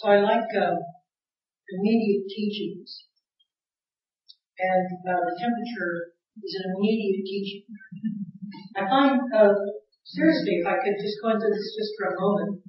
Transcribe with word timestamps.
So 0.00 0.08
I 0.08 0.24
like 0.24 0.48
uh, 0.56 0.80
immediate 1.76 2.24
teachings. 2.32 3.04
And 4.56 4.88
uh, 5.04 5.20
the 5.28 5.34
temperature 5.36 6.16
is 6.40 6.56
an 6.56 6.72
immediate 6.72 7.20
teaching. 7.20 7.68
I 8.80 8.88
find, 8.88 9.20
uh, 9.28 9.52
seriously, 10.08 10.64
if 10.64 10.66
I 10.72 10.80
could 10.80 10.96
just 10.96 11.20
go 11.20 11.36
into 11.36 11.52
this 11.52 11.76
just 11.76 11.92
for 12.00 12.16
a 12.16 12.16
moment, 12.16 12.64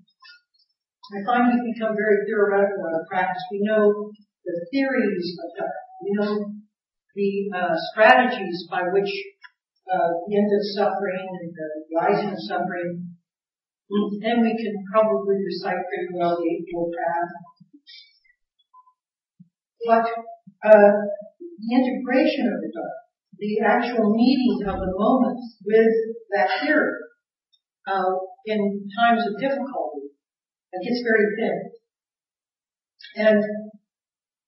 I 1.16 1.24
find 1.24 1.56
we 1.56 1.72
become 1.72 1.96
very 1.96 2.20
theoretical 2.28 2.84
in 2.84 3.00
our 3.00 3.08
practice. 3.08 3.44
We 3.48 3.64
know 3.64 4.12
the 4.44 4.68
theories 4.68 5.28
of 5.40 5.48
God. 5.56 5.76
We 6.04 6.12
know 6.20 6.52
the 7.16 7.32
uh, 7.56 7.76
strategies 7.96 8.68
by 8.68 8.92
which 8.92 9.12
uh, 9.88 10.20
the 10.28 10.36
end 10.36 10.52
of 10.52 10.64
suffering 10.76 11.28
and 11.32 11.52
the 11.56 11.68
rising 11.96 12.32
of 12.36 12.42
suffering. 12.44 13.11
Then 13.92 14.40
we 14.40 14.56
can 14.56 14.76
probably 14.88 15.36
recite 15.44 15.84
pretty 15.84 16.16
well 16.16 16.40
the 16.40 16.48
Eightfold 16.48 16.96
Path. 16.96 17.32
But 19.84 20.06
uh, 20.64 20.92
the 21.60 21.72
integration 21.76 22.48
of 22.48 22.62
the 22.64 22.72
Dharma, 22.72 23.02
the 23.36 23.60
actual 23.68 24.16
meeting 24.16 24.64
of 24.64 24.80
the 24.80 24.94
moment 24.96 25.40
with 25.66 25.92
that 26.32 26.48
theory 26.62 26.94
uh, 27.88 28.16
in 28.46 28.88
times 28.96 29.28
of 29.28 29.42
difficulty, 29.42 30.16
it 30.72 30.82
gets 30.88 31.04
very 31.04 31.28
thin. 31.36 31.58
And 33.28 33.44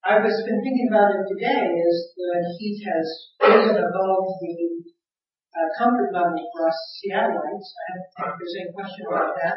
I 0.04 0.24
was 0.24 0.40
been 0.46 0.62
thinking 0.62 0.88
about 0.88 1.12
it 1.12 1.28
today 1.28 1.68
as 1.68 1.96
the 2.16 2.56
heat 2.56 2.80
has 2.86 3.06
risen 3.42 3.76
above 3.76 4.24
the 4.40 4.93
uh, 5.54 5.68
comfort 5.78 6.10
level 6.10 6.34
for 6.34 6.68
us 6.68 6.78
Seattleites. 6.98 7.68
I 8.18 8.26
think 8.26 8.34
there's 8.42 8.58
any 8.58 8.72
question 8.74 9.04
about 9.06 9.30
that. 9.38 9.56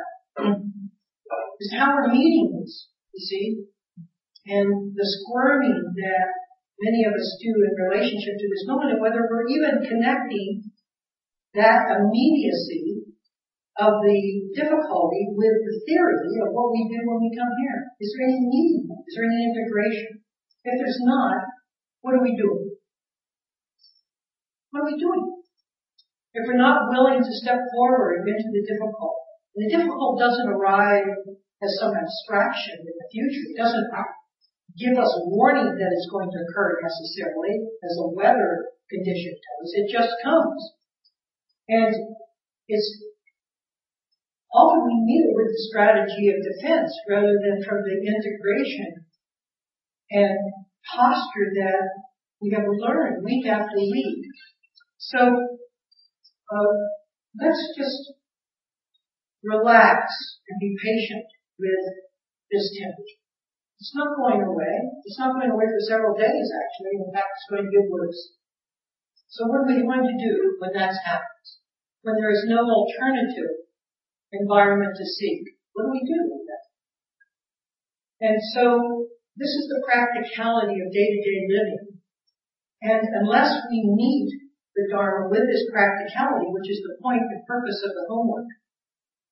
Is 1.60 1.74
how 1.74 1.98
we're 1.98 2.14
meeting 2.14 2.54
this, 2.62 2.94
you 3.14 3.22
see, 3.26 3.46
and 4.46 4.94
the 4.94 5.08
squirming 5.22 5.90
that 5.98 6.30
many 6.78 7.02
of 7.10 7.18
us 7.18 7.30
do 7.42 7.50
in 7.50 7.74
relationship 7.90 8.38
to 8.38 8.48
this 8.54 8.70
moment, 8.70 8.94
and 8.94 9.02
whether 9.02 9.26
we're 9.26 9.50
even 9.50 9.82
connecting 9.82 10.70
that 11.58 11.90
immediacy 11.98 13.10
of 13.82 14.02
the 14.06 14.22
difficulty 14.54 15.34
with 15.34 15.58
the 15.66 15.76
theory 15.86 16.30
of 16.46 16.54
what 16.54 16.74
we 16.74 16.90
do 16.90 17.02
when 17.06 17.22
we 17.26 17.34
come 17.34 17.50
here. 17.62 17.90
Is 18.02 18.14
there 18.14 18.26
any 18.30 18.42
meaning? 18.46 18.86
Is 19.06 19.14
there 19.18 19.26
any 19.26 19.42
integration? 19.50 20.22
If 20.66 20.74
there's 20.78 21.02
not, 21.02 21.42
what 22.02 22.14
are 22.14 22.24
we 22.24 22.38
doing? 22.38 22.78
What 24.70 24.82
are 24.82 24.90
we 24.94 24.98
doing? 25.02 25.37
If 26.38 26.46
we're 26.46 26.62
not 26.62 26.94
willing 26.94 27.18
to 27.18 27.40
step 27.42 27.58
forward 27.74 28.30
into 28.30 28.50
the 28.54 28.62
difficult, 28.62 29.18
and 29.58 29.66
the 29.66 29.74
difficult 29.74 30.22
doesn't 30.22 30.54
arrive 30.54 31.10
as 31.66 31.72
some 31.82 31.98
abstraction 31.98 32.78
in 32.86 32.94
the 32.94 33.10
future. 33.10 33.46
It 33.50 33.58
doesn't 33.58 33.90
give 34.78 34.94
us 34.94 35.10
warning 35.26 35.74
that 35.74 35.94
it's 35.98 36.12
going 36.14 36.30
to 36.30 36.44
occur 36.46 36.78
necessarily 36.86 37.66
as 37.82 37.98
a 37.98 38.14
weather 38.14 38.70
condition 38.86 39.34
does. 39.34 39.70
It 39.74 39.88
just 39.90 40.14
comes. 40.22 40.62
And 41.68 41.94
it's 42.70 42.90
often 44.54 44.86
we 44.86 44.96
meet 45.10 45.26
it 45.26 45.34
with 45.34 45.50
the 45.50 45.66
strategy 45.74 46.30
of 46.30 46.46
defense 46.46 46.94
rather 47.10 47.34
than 47.42 47.66
from 47.66 47.82
the 47.82 47.98
integration 47.98 49.06
and 50.12 50.38
posture 50.86 51.50
that 51.66 51.84
we 52.40 52.52
have 52.52 52.70
learned 52.70 53.26
week 53.26 53.48
after 53.48 53.76
week. 53.76 54.24
So 54.98 55.18
uh, 55.18 55.67
Um, 56.48 56.78
let's 57.40 57.64
just 57.76 58.16
relax 59.44 60.08
and 60.48 60.58
be 60.60 60.76
patient 60.80 61.28
with 61.60 61.84
this 62.52 62.72
temperature. 62.80 63.22
It's 63.80 63.94
not 63.94 64.18
going 64.18 64.42
away. 64.42 64.74
It's 65.06 65.20
not 65.20 65.36
going 65.38 65.52
away 65.52 65.68
for 65.70 65.84
several 65.86 66.18
days, 66.18 66.48
actually. 66.50 66.98
In 66.98 67.14
fact, 67.14 67.30
it's 67.36 67.50
going 67.52 67.66
to 67.68 67.74
get 67.76 67.92
worse. 67.92 68.38
So 69.30 69.46
what 69.46 69.68
are 69.68 69.70
we 69.70 69.84
going 69.84 70.08
to 70.08 70.18
do 70.18 70.58
when 70.58 70.74
that 70.74 70.96
happens? 71.06 71.48
When 72.02 72.16
there 72.16 72.32
is 72.32 72.48
no 72.48 72.64
alternative 72.64 73.68
environment 74.32 74.96
to 74.98 75.06
seek? 75.06 75.44
What 75.74 75.86
do 75.86 75.92
we 75.92 76.02
do 76.02 76.20
with 76.32 76.44
that? 76.48 76.66
And 78.24 78.38
so 78.56 79.06
this 79.36 79.54
is 79.54 79.70
the 79.70 79.86
practicality 79.86 80.82
of 80.82 80.90
day-to-day 80.90 81.40
living. 81.54 82.02
And 82.82 83.04
unless 83.22 83.54
we 83.70 83.86
meet 83.94 84.47
the 84.78 84.86
Dharma 84.94 85.34
with 85.34 85.50
this 85.50 85.66
practicality, 85.74 86.54
which 86.54 86.70
is 86.70 86.86
the 86.86 87.02
point 87.02 87.26
and 87.26 87.42
purpose 87.50 87.82
of 87.82 87.98
the 87.98 88.06
homework, 88.06 88.46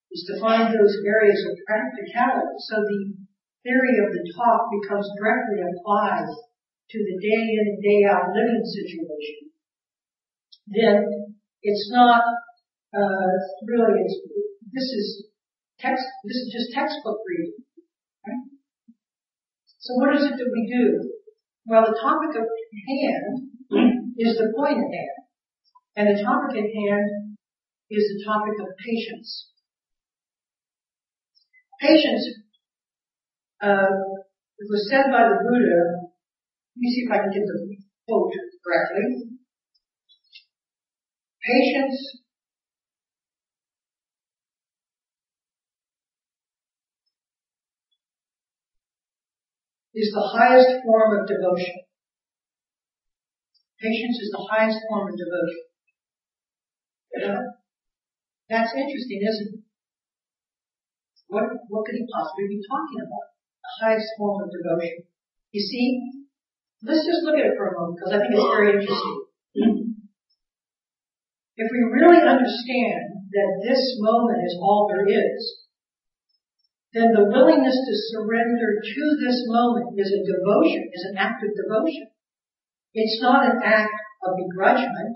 is 0.10 0.26
to 0.26 0.42
find 0.42 0.74
those 0.74 0.96
areas 1.06 1.38
of 1.46 1.62
practicality. 1.70 2.58
So 2.66 2.82
the 2.82 3.14
theory 3.62 4.02
of 4.02 4.10
the 4.10 4.26
talk 4.34 4.74
becomes 4.82 5.06
directly 5.22 5.62
applied 5.62 6.34
to 6.34 6.98
the 6.98 7.18
day 7.22 7.42
in 7.54 7.78
and 7.78 7.82
day 7.82 8.02
out 8.10 8.34
living 8.34 8.66
situation. 8.66 9.54
Then 10.66 10.98
it's 11.62 11.90
not 11.94 12.26
uh, 12.94 13.34
really 13.70 14.02
it's, 14.02 14.18
this 14.74 14.90
is 14.90 15.30
text 15.78 16.06
this 16.26 16.38
is 16.38 16.50
just 16.50 16.74
textbook 16.74 17.22
reading. 17.30 17.62
So 19.86 19.94
what 20.02 20.16
is 20.18 20.26
it 20.26 20.34
that 20.38 20.50
we 20.50 20.66
do? 20.66 21.14
Well, 21.68 21.86
the 21.86 21.98
topic 22.02 22.34
of 22.38 22.46
hand 22.50 23.56
is 24.18 24.38
the 24.38 24.54
point 24.56 24.78
at 24.82 24.90
hand, 24.90 25.25
and 25.96 26.08
the 26.08 26.24
topic 26.24 26.58
at 26.58 26.70
hand 26.76 27.38
is 27.90 28.04
the 28.04 28.24
topic 28.26 28.56
of 28.60 28.76
patience. 28.78 29.52
Patience 31.80 32.46
uh, 33.62 33.92
it 34.60 34.68
was 34.70 34.88
said 34.90 35.06
by 35.12 35.28
the 35.28 35.40
Buddha. 35.44 36.12
Let 36.76 36.80
me 36.80 36.92
see 36.92 37.04
if 37.08 37.12
I 37.12 37.18
can 37.24 37.32
get 37.32 37.44
the 37.48 37.78
quote 38.08 38.34
correctly. 38.64 39.40
Patience 41.42 42.22
is 49.94 50.12
the 50.12 50.28
highest 50.36 50.84
form 50.84 51.20
of 51.20 51.28
devotion. 51.28 51.76
Patience 53.80 54.18
is 54.20 54.32
the 54.32 54.48
highest 54.52 54.80
form 54.90 55.08
of 55.08 55.18
devotion. 55.18 55.75
Yeah. 57.16 57.32
Uh, 57.32 57.44
that's 58.50 58.76
interesting, 58.76 59.24
isn't 59.24 59.56
it? 59.56 59.64
What, 61.28 61.46
what 61.72 61.86
could 61.86 61.98
he 61.98 62.06
possibly 62.06 62.48
be 62.48 62.62
talking 62.62 63.02
about? 63.02 63.34
The 63.64 63.72
highest 63.82 64.14
form 64.20 64.46
of 64.46 64.54
devotion. 64.54 65.10
You 65.50 65.62
see, 65.64 66.22
let's 66.86 67.08
just 67.08 67.26
look 67.26 67.40
at 67.40 67.50
it 67.50 67.58
for 67.58 67.72
a 67.72 67.76
moment 67.80 67.98
because 67.98 68.14
I 68.14 68.20
think 68.22 68.38
it's 68.38 68.54
very 68.54 68.70
interesting. 68.78 69.18
If 71.56 71.72
we 71.72 71.82
really 71.88 72.20
understand 72.20 73.32
that 73.32 73.50
this 73.64 73.96
moment 74.04 74.44
is 74.44 74.60
all 74.60 74.92
there 74.92 75.08
is, 75.08 75.40
then 76.92 77.16
the 77.16 77.32
willingness 77.32 77.76
to 77.76 78.04
surrender 78.12 78.84
to 78.84 79.04
this 79.24 79.40
moment 79.48 79.96
is 79.96 80.12
a 80.12 80.24
devotion, 80.24 80.92
is 80.92 81.08
an 81.12 81.18
act 81.18 81.44
of 81.44 81.56
devotion. 81.56 82.12
It's 82.94 83.20
not 83.24 83.48
an 83.48 83.64
act 83.64 83.96
of 84.24 84.36
begrudgment. 84.36 85.16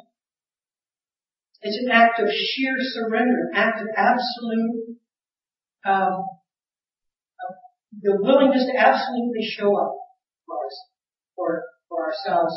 It's 1.61 1.77
an 1.83 1.91
act 1.91 2.19
of 2.19 2.27
sheer 2.29 2.75
surrender, 2.79 3.51
an 3.51 3.55
act 3.55 3.81
of 3.81 3.87
absolute 3.95 4.97
um, 5.85 6.23
the 8.01 8.15
willingness 8.21 8.69
to 8.69 8.77
absolutely 8.77 9.43
show 9.43 9.75
up 9.75 9.95
for 10.45 10.55
us, 10.65 10.75
for, 11.35 11.63
for 11.89 12.05
ourselves 12.05 12.53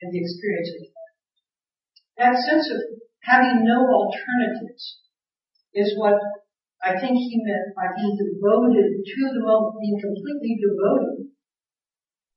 and 0.00 0.12
the 0.12 0.20
experience 0.20 0.70
of 0.78 0.82
That 2.16 2.34
sense 2.46 2.70
of 2.70 2.80
having 3.20 3.66
no 3.66 3.82
alternatives 3.82 5.02
is 5.74 5.98
what 5.98 6.14
I 6.82 6.94
think 6.94 7.18
he 7.18 7.42
meant 7.42 7.74
by 7.74 7.90
being 7.98 8.14
devoted 8.14 9.02
to 9.02 9.20
the 9.34 9.42
moment, 9.42 9.82
being 9.82 10.00
completely 10.00 10.54
devoted. 10.62 11.34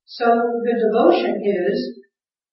So 0.06 0.26
the 0.26 0.76
devotion 0.76 1.40
is 1.46 2.02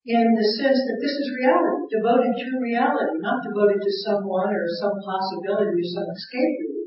in 0.08 0.26
the 0.32 0.46
sense 0.56 0.80
that 0.80 0.98
this 1.04 1.12
is 1.12 1.36
reality, 1.36 1.92
devoted 1.92 2.32
to 2.32 2.64
reality, 2.64 3.20
not 3.20 3.44
devoted 3.44 3.76
to 3.76 3.92
someone 4.08 4.48
or 4.48 4.64
some 4.80 4.96
possibility 5.04 5.76
or 5.76 5.88
some 5.92 6.08
escape 6.08 6.56
route 6.64 6.78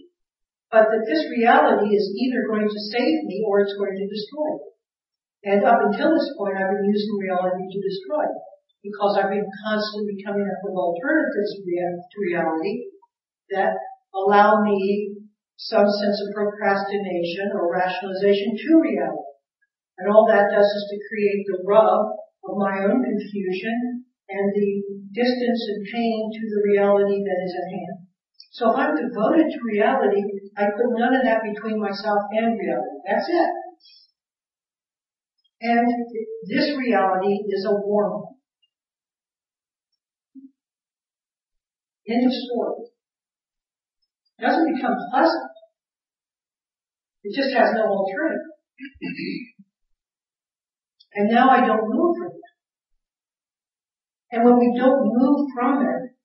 but 0.71 0.87
that 0.87 1.03
this 1.03 1.27
reality 1.27 1.91
is 1.91 2.15
either 2.15 2.47
going 2.47 2.63
to 2.63 2.81
save 2.95 3.27
me 3.27 3.43
or 3.43 3.59
it's 3.59 3.75
going 3.75 3.91
to 3.91 4.07
destroy 4.07 4.55
me. 4.55 4.67
And 5.51 5.59
up 5.67 5.83
until 5.83 6.15
this 6.15 6.31
point, 6.39 6.55
I've 6.55 6.71
been 6.71 6.87
using 6.87 7.19
reality 7.19 7.67
to 7.67 7.79
destroy 7.83 8.23
me 8.23 8.41
because 8.87 9.19
I've 9.19 9.35
been 9.35 9.51
constantly 9.67 10.15
coming 10.23 10.47
up 10.47 10.63
with 10.63 10.79
alternatives 10.79 11.59
to 11.59 12.17
reality 12.23 12.87
that 13.51 13.75
allow 14.15 14.63
me 14.63 15.11
some 15.59 15.85
sense 15.85 16.17
of 16.23 16.33
procrastination 16.33 17.51
or 17.51 17.67
rationalization 17.67 18.55
to 18.55 18.69
reality. 18.79 19.27
And 19.99 20.07
all 20.07 20.25
that 20.31 20.55
does 20.55 20.65
is 20.65 20.85
to 20.87 20.97
create 21.11 21.43
the 21.51 21.59
rub 21.67 22.15
of 22.43 22.57
my 22.57 22.85
own 22.85 23.03
confusion 23.03 24.05
and 24.29 24.45
the 24.55 24.69
distance 25.13 25.61
and 25.67 25.81
pain 25.91 26.31
to 26.31 26.43
the 26.49 26.61
reality 26.71 27.19
that 27.21 27.39
is 27.45 27.53
at 27.55 27.69
hand. 27.69 27.97
So 28.51 28.71
if 28.71 28.77
I'm 28.77 28.95
devoted 28.95 29.47
to 29.47 29.59
reality, 29.63 30.23
I 30.57 30.65
put 30.75 30.91
none 30.97 31.15
of 31.15 31.23
that 31.23 31.43
between 31.43 31.79
myself 31.79 32.19
and 32.31 32.59
reality. 32.59 32.97
That's 33.07 33.27
it. 33.29 33.51
And 35.61 35.87
this 36.49 36.75
reality 36.77 37.37
is 37.47 37.65
a 37.69 37.75
warm 37.85 38.11
one. 38.13 38.33
End 42.09 42.25
of 42.25 42.33
story. 42.33 42.89
It 44.39 44.41
doesn't 44.41 44.73
become 44.73 44.97
pleasant. 45.13 45.51
It 47.23 47.35
just 47.35 47.55
has 47.55 47.69
no 47.75 47.85
alternative. 47.85 48.41
and 51.13 51.29
now 51.29 51.49
I 51.49 51.65
don't 51.65 51.87
move 51.87 52.17
from. 52.17 52.30
And 54.31 54.47
when 54.47 54.57
we 54.63 54.71
don't 54.79 55.11
move 55.11 55.51
from 55.51 55.83
it, 55.83 56.15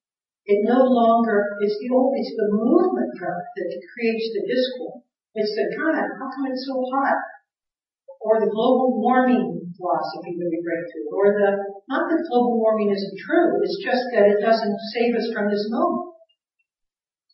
it 0.47 0.63
no 0.63 0.79
longer, 0.79 1.59
it's 1.59 1.75
the 1.83 1.91
old, 1.91 2.15
it's 2.15 2.39
the 2.39 2.55
movement 2.55 3.11
from 3.19 3.35
it 3.35 3.47
that 3.59 3.91
creates 3.91 4.31
the 4.31 4.47
discord. 4.47 5.03
It's 5.35 5.51
the 5.59 5.75
God, 5.75 5.99
how 5.99 6.31
come 6.31 6.47
it's 6.47 6.63
so 6.71 6.79
hot? 6.95 7.19
Or 8.23 8.39
the 8.39 8.51
global 8.51 9.03
warming 9.03 9.75
philosophy 9.75 10.39
that 10.39 10.51
we 10.51 10.63
break 10.63 10.87
through. 10.87 11.11
Or 11.19 11.35
the, 11.35 11.51
not 11.91 12.07
that 12.07 12.31
global 12.31 12.63
warming 12.63 12.95
isn't 12.95 13.19
true, 13.27 13.59
it's 13.59 13.83
just 13.83 14.07
that 14.15 14.31
it 14.31 14.39
doesn't 14.39 14.79
save 14.95 15.19
us 15.19 15.27
from 15.35 15.51
this 15.51 15.67
moment. 15.67 16.15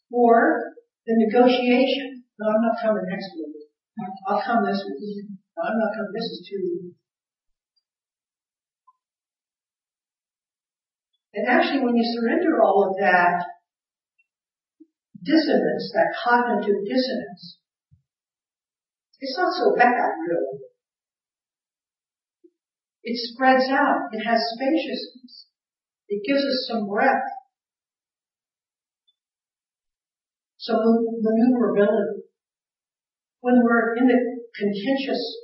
Or 0.08 0.72
the 1.04 1.14
negotiation. 1.28 2.24
No, 2.40 2.48
I'm 2.48 2.64
not 2.64 2.80
coming 2.80 3.04
next 3.12 3.28
week. 3.36 3.60
I'll 4.24 4.40
come 4.40 4.64
this 4.64 4.80
week. 4.88 5.28
No, 5.52 5.60
I'm 5.68 5.76
not 5.76 5.92
coming, 6.00 6.16
this 6.16 6.32
is 6.32 6.48
too 6.48 6.96
And 11.34 11.48
actually 11.48 11.80
when 11.80 11.96
you 11.96 12.04
surrender 12.04 12.62
all 12.62 12.90
of 12.90 13.00
that 13.00 13.44
dissonance, 15.22 15.92
that 15.94 16.12
cognitive 16.22 16.84
dissonance, 16.84 17.58
it's 19.20 19.38
not 19.38 19.52
so 19.54 19.74
bad 19.78 20.12
really. 20.28 20.60
It 23.04 23.18
spreads 23.32 23.68
out. 23.70 24.12
It 24.12 24.22
has 24.24 24.38
spaciousness. 24.54 25.46
It 26.08 26.22
gives 26.26 26.44
us 26.44 26.68
some 26.70 26.86
breadth. 26.86 27.26
Some 30.58 30.78
maneuverability. 31.20 32.22
When 33.40 33.62
we're 33.64 33.96
in 33.96 34.06
the 34.06 34.20
contentious 34.54 35.41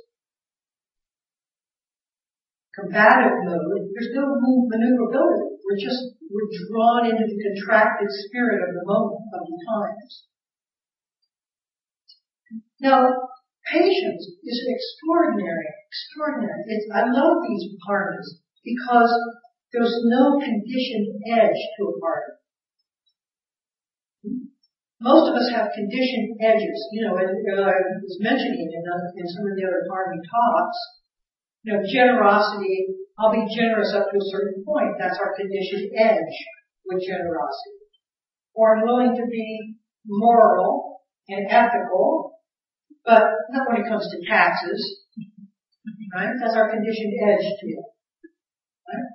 combative 2.79 3.43
mode, 3.43 3.91
there's 3.93 4.15
no 4.15 4.39
maneuverability. 4.39 5.59
We're 5.67 5.79
just, 5.79 6.15
we're 6.31 6.49
drawn 6.71 7.05
into 7.05 7.27
the 7.27 7.37
contracted 7.37 8.09
spirit 8.27 8.63
of 8.63 8.71
the 8.73 8.85
moment, 8.87 9.21
of 9.35 9.43
the 9.47 9.59
times. 9.67 10.29
Now, 12.79 13.03
patience 13.67 14.23
is 14.23 14.59
extraordinary, 14.65 15.67
extraordinary. 15.91 16.63
It's, 16.67 16.87
I 16.95 17.11
love 17.11 17.43
these 17.45 17.75
paramis 17.83 18.39
because 18.63 19.11
there's 19.73 19.95
no 20.09 20.39
conditioned 20.39 21.21
edge 21.29 21.59
to 21.77 21.81
a 21.85 21.93
parami. 22.01 22.39
Most 24.99 25.31
of 25.31 25.35
us 25.35 25.47
have 25.55 25.71
conditioned 25.71 26.35
edges. 26.43 26.79
You 26.91 27.07
know, 27.07 27.15
as 27.15 27.31
uh, 27.31 27.71
I 27.71 27.77
was 28.03 28.17
mentioning 28.19 28.67
in, 28.67 28.83
in 28.83 29.27
some 29.31 29.47
of 29.47 29.55
the 29.55 29.63
other 29.63 29.87
parami 29.87 30.19
talks, 30.27 30.79
you 31.63 31.73
know, 31.73 31.81
generosity, 31.83 32.95
I'll 33.19 33.35
be 33.35 33.43
generous 33.51 33.91
up 33.95 34.07
to 34.11 34.17
a 34.17 34.29
certain 34.31 34.63
point. 34.63 34.95
That's 34.99 35.19
our 35.19 35.35
conditioned 35.35 35.91
edge 35.97 36.35
with 36.87 37.03
generosity. 37.03 37.83
Or 38.55 38.75
I'm 38.77 38.87
willing 38.87 39.15
to 39.15 39.25
be 39.27 39.75
moral 40.07 41.03
and 41.27 41.45
ethical, 41.49 42.39
but 43.05 43.23
not 43.51 43.67
when 43.69 43.83
it 43.83 43.89
comes 43.89 44.07
to 44.07 44.27
taxes. 44.27 44.79
Right? 46.15 46.33
That's 46.41 46.55
our 46.55 46.71
conditioned 46.71 47.13
edge 47.27 47.43
to 47.43 47.65
it. 47.67 47.87
Right? 48.87 49.09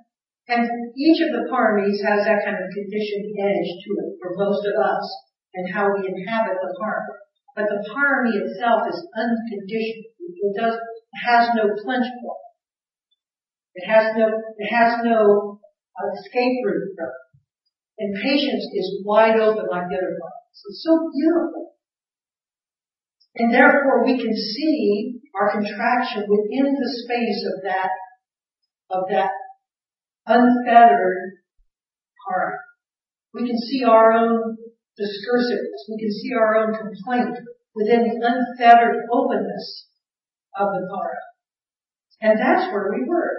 And 0.47 0.63
each 0.95 1.19
of 1.25 1.33
the 1.33 1.49
paramis 1.49 1.97
has 2.05 2.29
that 2.29 2.45
kind 2.45 2.61
of 2.61 2.69
conditioned 2.69 3.27
edge 3.41 3.69
to 3.83 3.89
it 4.05 4.09
for 4.21 4.37
most 4.37 4.61
of 4.69 4.77
us 4.77 5.05
and 5.55 5.73
how 5.73 5.89
we 5.89 6.05
inhabit 6.05 6.61
the 6.61 6.71
parami. 6.77 7.17
But 7.55 7.65
the 7.73 7.81
parami 7.89 8.37
itself 8.37 8.85
is 8.85 8.99
unconditioned. 9.17 10.05
It 10.21 10.53
does 10.59 10.77
has 11.23 11.49
no 11.55 11.73
clinch 11.81 12.07
point. 12.21 12.45
It 13.75 13.87
has 13.87 14.15
no, 14.15 14.27
it 14.57 14.69
has 14.71 15.03
no 15.03 15.59
uh, 15.95 16.07
escape 16.19 16.63
route 16.65 16.95
from 16.95 17.07
it. 17.07 17.25
And 17.97 18.15
patience 18.21 18.65
is 18.73 19.01
wide 19.05 19.39
open 19.39 19.67
like 19.71 19.87
the 19.89 19.95
other 19.95 20.17
parts. 20.19 20.63
It's 20.67 20.83
so 20.83 21.09
beautiful. 21.11 21.75
And 23.35 23.53
therefore 23.53 24.05
we 24.05 24.17
can 24.17 24.35
see 24.35 25.19
our 25.35 25.51
contraction 25.51 26.23
within 26.27 26.73
the 26.73 26.91
space 27.03 27.45
of 27.53 27.63
that, 27.63 27.91
of 28.91 29.03
that 29.11 29.31
unfettered 30.25 31.33
heart. 32.27 32.59
We 33.33 33.47
can 33.47 33.57
see 33.57 33.83
our 33.83 34.13
own 34.13 34.55
discursiveness. 34.99 35.83
We 35.89 35.99
can 35.99 36.11
see 36.11 36.33
our 36.33 36.55
own 36.57 36.73
complaint 36.73 37.37
within 37.75 38.03
the 38.03 38.15
unfettered 38.23 39.03
openness 39.11 39.87
of 40.59 40.67
the 40.73 40.87
heart. 40.95 41.17
And 42.21 42.39
that's 42.39 42.71
where 42.71 42.91
we 42.93 43.07
work. 43.07 43.37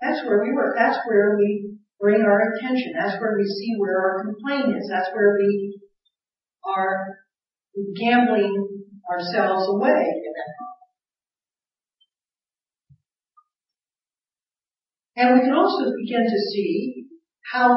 That's 0.00 0.24
where 0.26 0.42
we 0.42 0.52
work. 0.52 0.74
That's 0.76 0.98
where 1.06 1.36
we 1.38 1.78
bring 2.00 2.22
our 2.22 2.52
attention. 2.52 2.92
That's 2.98 3.20
where 3.20 3.36
we 3.38 3.44
see 3.44 3.74
where 3.78 3.98
our 3.98 4.24
complaint 4.24 4.76
is. 4.76 4.90
That's 4.90 5.08
where 5.14 5.36
we 5.38 5.80
are 6.64 7.18
gambling 7.96 8.84
ourselves 9.10 9.68
away. 9.68 10.04
And 15.16 15.34
we 15.34 15.40
can 15.44 15.54
also 15.54 15.92
begin 15.96 16.24
to 16.24 16.38
see 16.52 17.04
how 17.52 17.68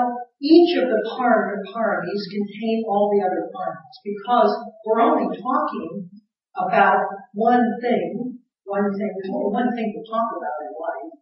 each 0.41 0.77
of 0.77 0.89
the 0.89 1.01
paramis 1.11 2.23
contain 2.31 2.83
all 2.87 3.11
the 3.11 3.25
other 3.25 3.49
paramis 3.53 3.97
because 4.03 4.55
we're 4.85 5.01
only 5.01 5.37
talking 5.37 6.09
about 6.55 6.99
one 7.33 7.65
thing 7.81 8.34
one 8.65 8.89
thing, 8.97 9.13
one 9.29 9.69
thing 9.73 9.93
to 9.93 10.01
talk 10.09 10.29
about 10.33 10.57
in 10.65 10.73
life. 10.73 11.13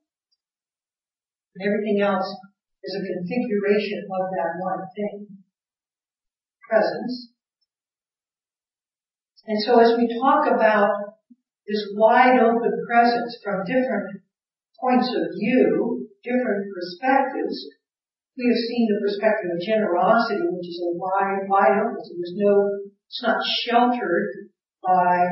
And 1.56 1.62
everything 1.68 2.02
else 2.02 2.28
is 2.84 2.96
a 2.96 3.04
configuration 3.04 4.08
of 4.08 4.32
that 4.32 4.52
one 4.60 4.84
thing. 4.96 5.28
Presence. 6.68 7.30
And 9.46 9.60
so 9.62 9.80
as 9.80 9.94
we 10.00 10.08
talk 10.20 10.48
about 10.48 11.20
this 11.68 11.92
wide 11.96 12.40
open 12.40 12.74
presence 12.88 13.38
from 13.44 13.68
different 13.68 14.24
points 14.80 15.12
of 15.12 15.36
view, 15.36 16.08
different 16.24 16.72
perspectives, 16.72 17.68
we 18.38 18.48
have 18.48 18.64
seen 18.68 18.88
the 18.88 19.00
perspective 19.04 19.52
of 19.54 19.62
generosity, 19.62 20.48
which 20.50 20.68
is 20.68 20.82
a 20.82 20.96
wide, 20.98 21.46
wide 21.48 21.78
open. 21.78 22.00
So 22.02 22.12
there's 22.18 22.36
no, 22.40 22.88
it's 23.06 23.22
not 23.22 23.38
sheltered 23.68 24.50
by 24.82 25.28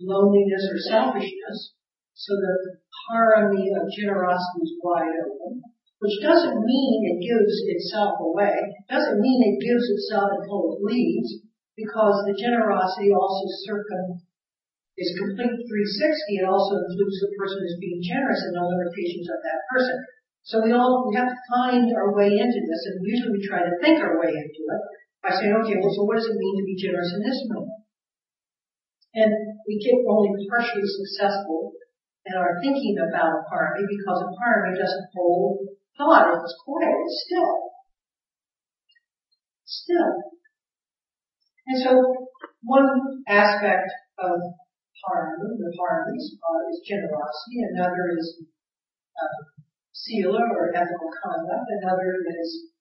loneliness 0.00 0.64
or 0.70 0.78
selfishness. 0.90 1.74
So 2.14 2.34
the 2.38 2.78
parami 3.10 3.74
of 3.74 3.90
generosity 3.90 4.62
is 4.62 4.78
wide 4.82 5.18
open, 5.26 5.62
which 5.98 6.22
doesn't 6.22 6.62
mean 6.62 6.98
it 7.10 7.26
gives 7.26 7.56
itself 7.74 8.22
away, 8.22 8.54
doesn't 8.86 9.18
mean 9.18 9.38
it 9.42 9.58
gives 9.58 9.86
itself 9.90 10.30
until 10.38 10.78
it 10.78 10.82
leaves, 10.86 11.42
because 11.74 12.22
the 12.26 12.38
generosity 12.38 13.10
also 13.10 13.44
circum 13.66 14.22
is 14.94 15.18
complete 15.18 15.58
360. 15.58 16.38
It 16.38 16.46
also 16.46 16.78
includes 16.86 17.18
the 17.18 17.34
person 17.34 17.58
who's 17.66 17.82
being 17.82 17.98
generous 17.98 18.46
and 18.46 18.54
the 18.54 18.62
limitations 18.62 19.26
of 19.26 19.42
that 19.42 19.60
person. 19.74 19.98
So 20.46 20.62
we 20.62 20.70
all 20.70 21.08
we 21.10 21.18
have 21.18 21.34
to 21.34 21.48
find 21.50 21.90
our 21.98 22.14
way 22.14 22.30
into 22.30 22.60
this, 22.62 22.82
and 22.94 23.02
usually 23.02 23.34
we 23.34 23.48
try 23.48 23.64
to 23.64 23.74
think 23.82 23.98
our 23.98 24.22
way 24.22 24.30
into 24.30 24.62
it 24.70 24.82
by 25.24 25.34
saying, 25.34 25.56
okay, 25.64 25.80
well, 25.82 25.90
so 25.90 26.04
what 26.06 26.20
does 26.20 26.30
it 26.30 26.38
mean 26.38 26.56
to 26.62 26.68
be 26.68 26.78
generous 26.78 27.10
in 27.16 27.26
this 27.26 27.40
moment? 27.48 27.83
And 29.14 29.30
we 29.66 29.78
get 29.78 30.02
only 30.10 30.34
partially 30.50 30.82
successful 30.82 31.72
in 32.26 32.34
our 32.34 32.58
thinking 32.60 32.96
about 32.98 33.30
a 33.30 33.42
parami 33.46 33.86
because 33.86 34.26
a 34.26 34.30
parami 34.34 34.74
doesn't 34.74 35.08
hold 35.14 35.58
thought. 35.96 36.34
It's 36.34 36.54
quiet. 36.64 36.98
Still. 37.06 37.52
Still. 39.64 40.10
And 41.66 41.78
so 41.82 41.90
one 42.62 43.22
aspect 43.28 43.88
of 44.18 44.36
parami, 44.98 45.48
the 45.62 45.70
paramis, 45.78 46.24
uh, 46.34 46.60
is 46.72 46.82
generosity. 46.84 47.62
Another 47.70 48.18
is 48.18 48.42
uh, 49.14 49.38
sila 49.92 50.42
or 50.58 50.74
ethical 50.74 51.10
conduct. 51.22 51.70
Another 51.70 52.18
is 52.40 52.73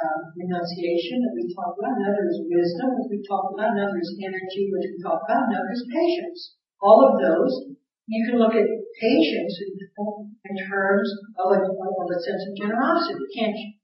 Um, 0.00 0.32
renunciation 0.32 1.20
that 1.20 1.36
we 1.36 1.44
talk 1.52 1.76
about. 1.76 1.92
Another 2.00 2.24
is 2.24 2.40
wisdom, 2.48 2.96
which 2.96 3.12
we 3.12 3.20
talk 3.20 3.52
about. 3.52 3.76
Another 3.76 4.00
is 4.00 4.16
energy, 4.16 4.72
which 4.72 4.88
we 4.88 4.98
talk 5.04 5.20
about. 5.28 5.52
Another 5.52 5.76
is 5.76 5.84
patience. 5.92 6.56
All 6.80 7.04
of 7.04 7.20
those, 7.20 7.76
you 8.08 8.24
can 8.24 8.40
look 8.40 8.56
at 8.56 8.64
patience 8.96 9.54
in, 9.60 9.76
in 9.76 10.56
terms 10.56 11.04
of 11.36 11.52
a, 11.52 11.60
of 11.68 12.08
a 12.08 12.16
sense 12.16 12.42
of 12.48 12.56
generosity, 12.56 13.28
can't 13.36 13.52
you? 13.52 13.76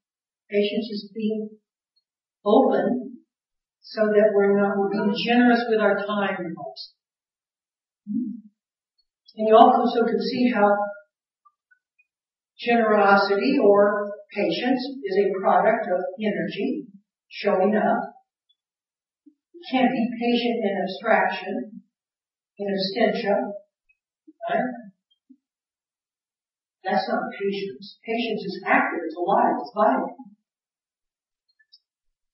Patience 0.48 0.88
is 0.88 1.12
being 1.12 1.52
open 2.48 3.20
so 3.84 4.08
that 4.08 4.32
we're 4.32 4.56
not, 4.56 4.72
we're 4.72 4.96
being 4.96 5.12
generous 5.20 5.68
with 5.68 5.84
our 5.84 6.00
time. 6.00 6.48
And 8.08 9.44
you 9.44 9.52
also 9.52 10.00
can 10.08 10.16
see 10.16 10.48
how 10.48 10.64
generosity 12.58 13.58
or 13.62 14.12
patience 14.32 14.80
is 15.04 15.16
a 15.16 15.40
product 15.40 15.86
of 15.92 16.00
energy 16.20 16.86
showing 17.28 17.76
up. 17.76 18.16
You 19.52 19.60
can't 19.70 19.92
be 19.92 20.08
patient 20.20 20.64
in 20.64 20.72
abstraction, 20.82 21.82
in 22.58 22.66
abstention, 22.68 23.52
right? 24.50 24.70
That's 26.84 27.08
not 27.08 27.34
patience. 27.34 27.98
Patience 28.04 28.42
is 28.46 28.62
active, 28.66 29.00
it's 29.04 29.16
alive, 29.16 29.58
it's 29.60 29.72
vital. 29.74 30.16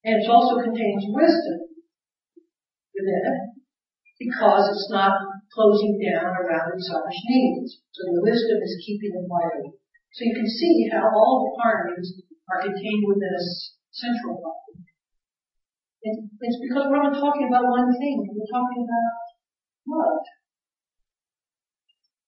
And 0.05 0.23
it 0.23 0.29
also 0.29 0.63
contains 0.63 1.05
wisdom 1.09 1.59
within 2.95 3.23
it 3.23 3.43
because 4.19 4.69
it's 4.71 4.91
not 4.91 5.15
closing 5.55 5.99
down 5.99 6.31
around 6.37 6.75
its 6.75 6.87
selfish 6.91 7.23
needs. 7.27 7.81
So 7.93 8.03
the 8.13 8.23
wisdom 8.23 8.59
is 8.63 8.83
keeping 8.85 9.15
it 9.15 9.27
vital. 9.27 9.82
So 10.13 10.29
you 10.29 10.35
can 10.37 10.49
see 10.49 10.93
how 10.93 11.09
all 11.09 11.49
the 11.49 11.57
paramis 11.57 12.21
are 12.53 12.61
contained 12.61 13.05
within 13.09 13.33
a 13.33 13.45
central 13.89 14.37
body. 14.45 14.85
It's 16.05 16.61
because 16.61 16.91
we're 16.91 17.01
not 17.01 17.17
talking 17.17 17.49
about 17.49 17.65
one 17.65 17.89
thing. 17.97 18.21
We're 18.29 18.53
talking 18.53 18.85
about 18.85 19.17
love. 19.89 20.21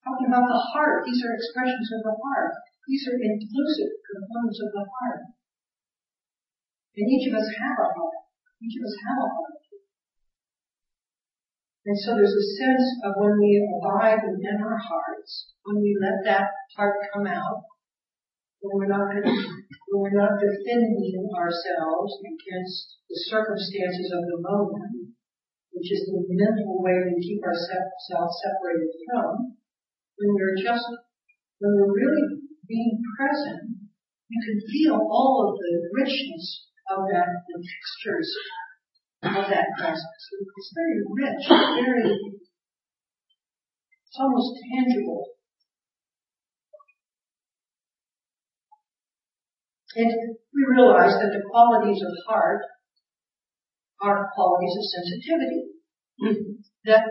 Talking 0.00 0.28
about 0.32 0.48
the 0.48 0.62
heart. 0.72 1.04
These 1.04 1.20
are 1.28 1.36
expressions 1.36 1.88
of 1.98 2.00
the 2.08 2.16
heart. 2.16 2.56
These 2.88 3.04
are 3.10 3.18
inclusive 3.20 3.92
components 4.00 4.60
of 4.64 4.70
the 4.72 4.86
heart. 4.88 5.20
And 6.96 7.04
each 7.10 7.28
of 7.28 7.34
us 7.36 7.48
have 7.50 7.76
a 7.84 7.88
heart. 7.90 8.20
Each 8.62 8.78
of 8.80 8.84
us 8.86 8.96
have 8.96 9.18
a 9.18 9.28
heart. 9.28 9.60
And 11.84 11.98
so 12.00 12.16
there's 12.16 12.32
a 12.32 12.48
sense 12.56 12.86
of 13.04 13.12
when 13.20 13.36
we 13.36 13.60
abide 13.60 14.24
within 14.24 14.56
our 14.62 14.78
hearts, 14.78 15.52
when 15.68 15.82
we 15.84 15.92
let 16.00 16.24
that 16.24 16.48
heart 16.78 16.96
come 17.12 17.26
out, 17.26 17.60
when 18.64 18.80
we're 18.80 18.88
not 18.88 19.12
when 19.12 19.98
we're 20.00 20.16
not 20.16 20.40
defending 20.40 21.20
ourselves 21.36 22.16
against 22.24 22.96
the 23.12 23.18
circumstances 23.28 24.08
of 24.08 24.24
the 24.24 24.40
moment, 24.40 25.12
which 25.76 25.92
is 25.92 26.08
the 26.08 26.24
mental 26.32 26.80
way 26.80 26.96
we 27.04 27.20
keep 27.20 27.44
ourselves 27.44 28.34
separated 28.40 28.88
from, 29.04 29.60
when 30.16 30.32
we're 30.32 30.56
just 30.56 30.88
when 31.60 31.76
we're 31.76 31.92
really 31.92 32.40
being 32.64 32.96
present, 33.20 33.84
you 34.32 34.38
can 34.40 34.56
feel 34.72 34.96
all 34.96 35.52
of 35.52 35.60
the 35.60 35.72
richness 36.00 36.72
of 36.88 37.04
that, 37.12 37.28
the 37.44 37.60
textures 37.60 38.32
of 39.28 39.44
that 39.44 39.68
presence. 39.76 40.22
It's 40.40 40.72
very 40.72 41.04
rich, 41.12 41.44
very, 41.52 42.16
it's 44.08 44.16
almost 44.16 44.56
tangible. 44.72 45.33
And 49.96 50.10
we 50.52 50.62
realize 50.74 51.14
that 51.22 51.30
the 51.30 51.46
qualities 51.50 52.02
of 52.02 52.12
heart 52.26 52.62
are 54.02 54.30
qualities 54.34 54.74
of 54.74 54.84
sensitivity. 54.90 55.62
That, 56.84 57.06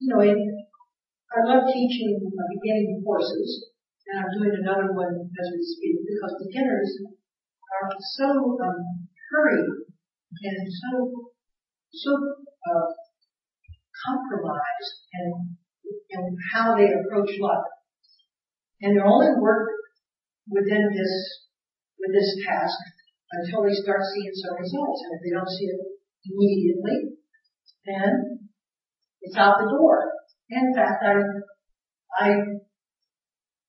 you 0.00 0.08
know, 0.08 0.20
I 0.20 1.38
love 1.44 1.64
teaching 1.68 2.18
beginning 2.18 3.02
courses, 3.04 3.70
and 4.08 4.24
I'm 4.24 4.32
doing 4.40 4.56
another 4.58 4.92
one 4.92 5.28
as 5.28 5.46
we 5.52 5.60
speak 5.62 5.96
because 6.02 6.44
beginners 6.48 6.90
are 7.76 7.90
so 8.16 8.58
um, 8.64 9.08
hurried 9.30 9.86
and 10.42 10.68
so 10.72 11.30
so 11.92 12.10
uh, 12.12 12.88
compromised 14.06 14.94
in, 15.14 15.56
in 16.10 16.36
how 16.52 16.76
they 16.76 16.88
approach 16.88 17.30
life, 17.40 17.70
and 18.82 18.96
they 18.96 19.02
only 19.02 19.40
work 19.40 19.68
within 20.48 20.88
this 20.92 21.47
with 21.98 22.12
this 22.14 22.30
task 22.46 22.78
until 23.34 23.66
they 23.66 23.74
start 23.74 24.00
seeing 24.14 24.34
some 24.34 24.56
results. 24.56 25.00
And 25.04 25.12
if 25.18 25.20
they 25.22 25.34
don't 25.34 25.50
see 25.50 25.68
it 25.68 25.80
immediately, 26.30 26.98
then 27.84 28.12
it's 29.22 29.36
out 29.36 29.60
the 29.60 29.68
door. 29.68 30.08
In 30.48 30.72
fact, 30.72 31.04
I, 31.04 31.14
I 32.16 32.28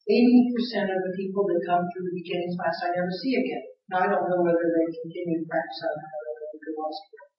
80% 0.09 0.89
of 0.89 1.01
the 1.05 1.13
people 1.13 1.45
that 1.45 1.69
come 1.69 1.85
through 1.85 2.09
the 2.09 2.17
beginning 2.17 2.49
class 2.57 2.81
I 2.81 2.97
never 2.97 3.13
see 3.13 3.37
again. 3.37 3.65
Now, 3.93 4.05
I 4.05 4.09
don't 4.09 4.25
know 4.25 4.41
whether 4.41 4.65
they 4.65 4.89
continue 4.89 5.37
to 5.37 5.45
practice 5.45 5.81
on 5.85 5.93
whether 6.01 6.45
they 6.49 6.73
lost 6.73 7.01
it. 7.13 7.29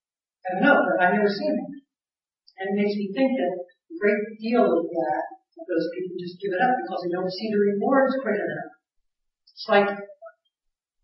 I 0.40 0.46
don't 0.54 0.62
know, 0.62 0.78
but 0.86 1.02
I 1.02 1.18
never 1.18 1.30
see 1.30 1.50
them. 1.50 1.66
And 2.62 2.66
it 2.70 2.78
makes 2.78 2.94
me 2.94 3.10
think 3.10 3.30
that 3.34 3.52
a 3.58 3.94
great 3.98 4.22
deal 4.38 4.62
of 4.62 4.86
that, 4.86 5.24
those 5.66 5.86
people 5.98 6.14
just 6.14 6.38
give 6.38 6.54
it 6.54 6.62
up 6.62 6.78
because 6.78 7.00
they 7.02 7.12
don't 7.14 7.30
see 7.30 7.48
the 7.50 7.58
rewards 7.58 8.14
quick 8.22 8.38
enough. 8.38 8.70
It's 9.50 9.66
like 9.66 9.90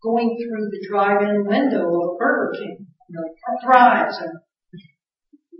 going 0.03 0.37
through 0.37 0.69
the 0.69 0.85
drive-in 0.87 1.45
window 1.45 2.01
of 2.01 2.17
Burger 2.17 2.53
King, 2.57 2.87
you 3.09 3.15
know, 3.15 3.23
fries 3.65 4.17
and 4.21 4.39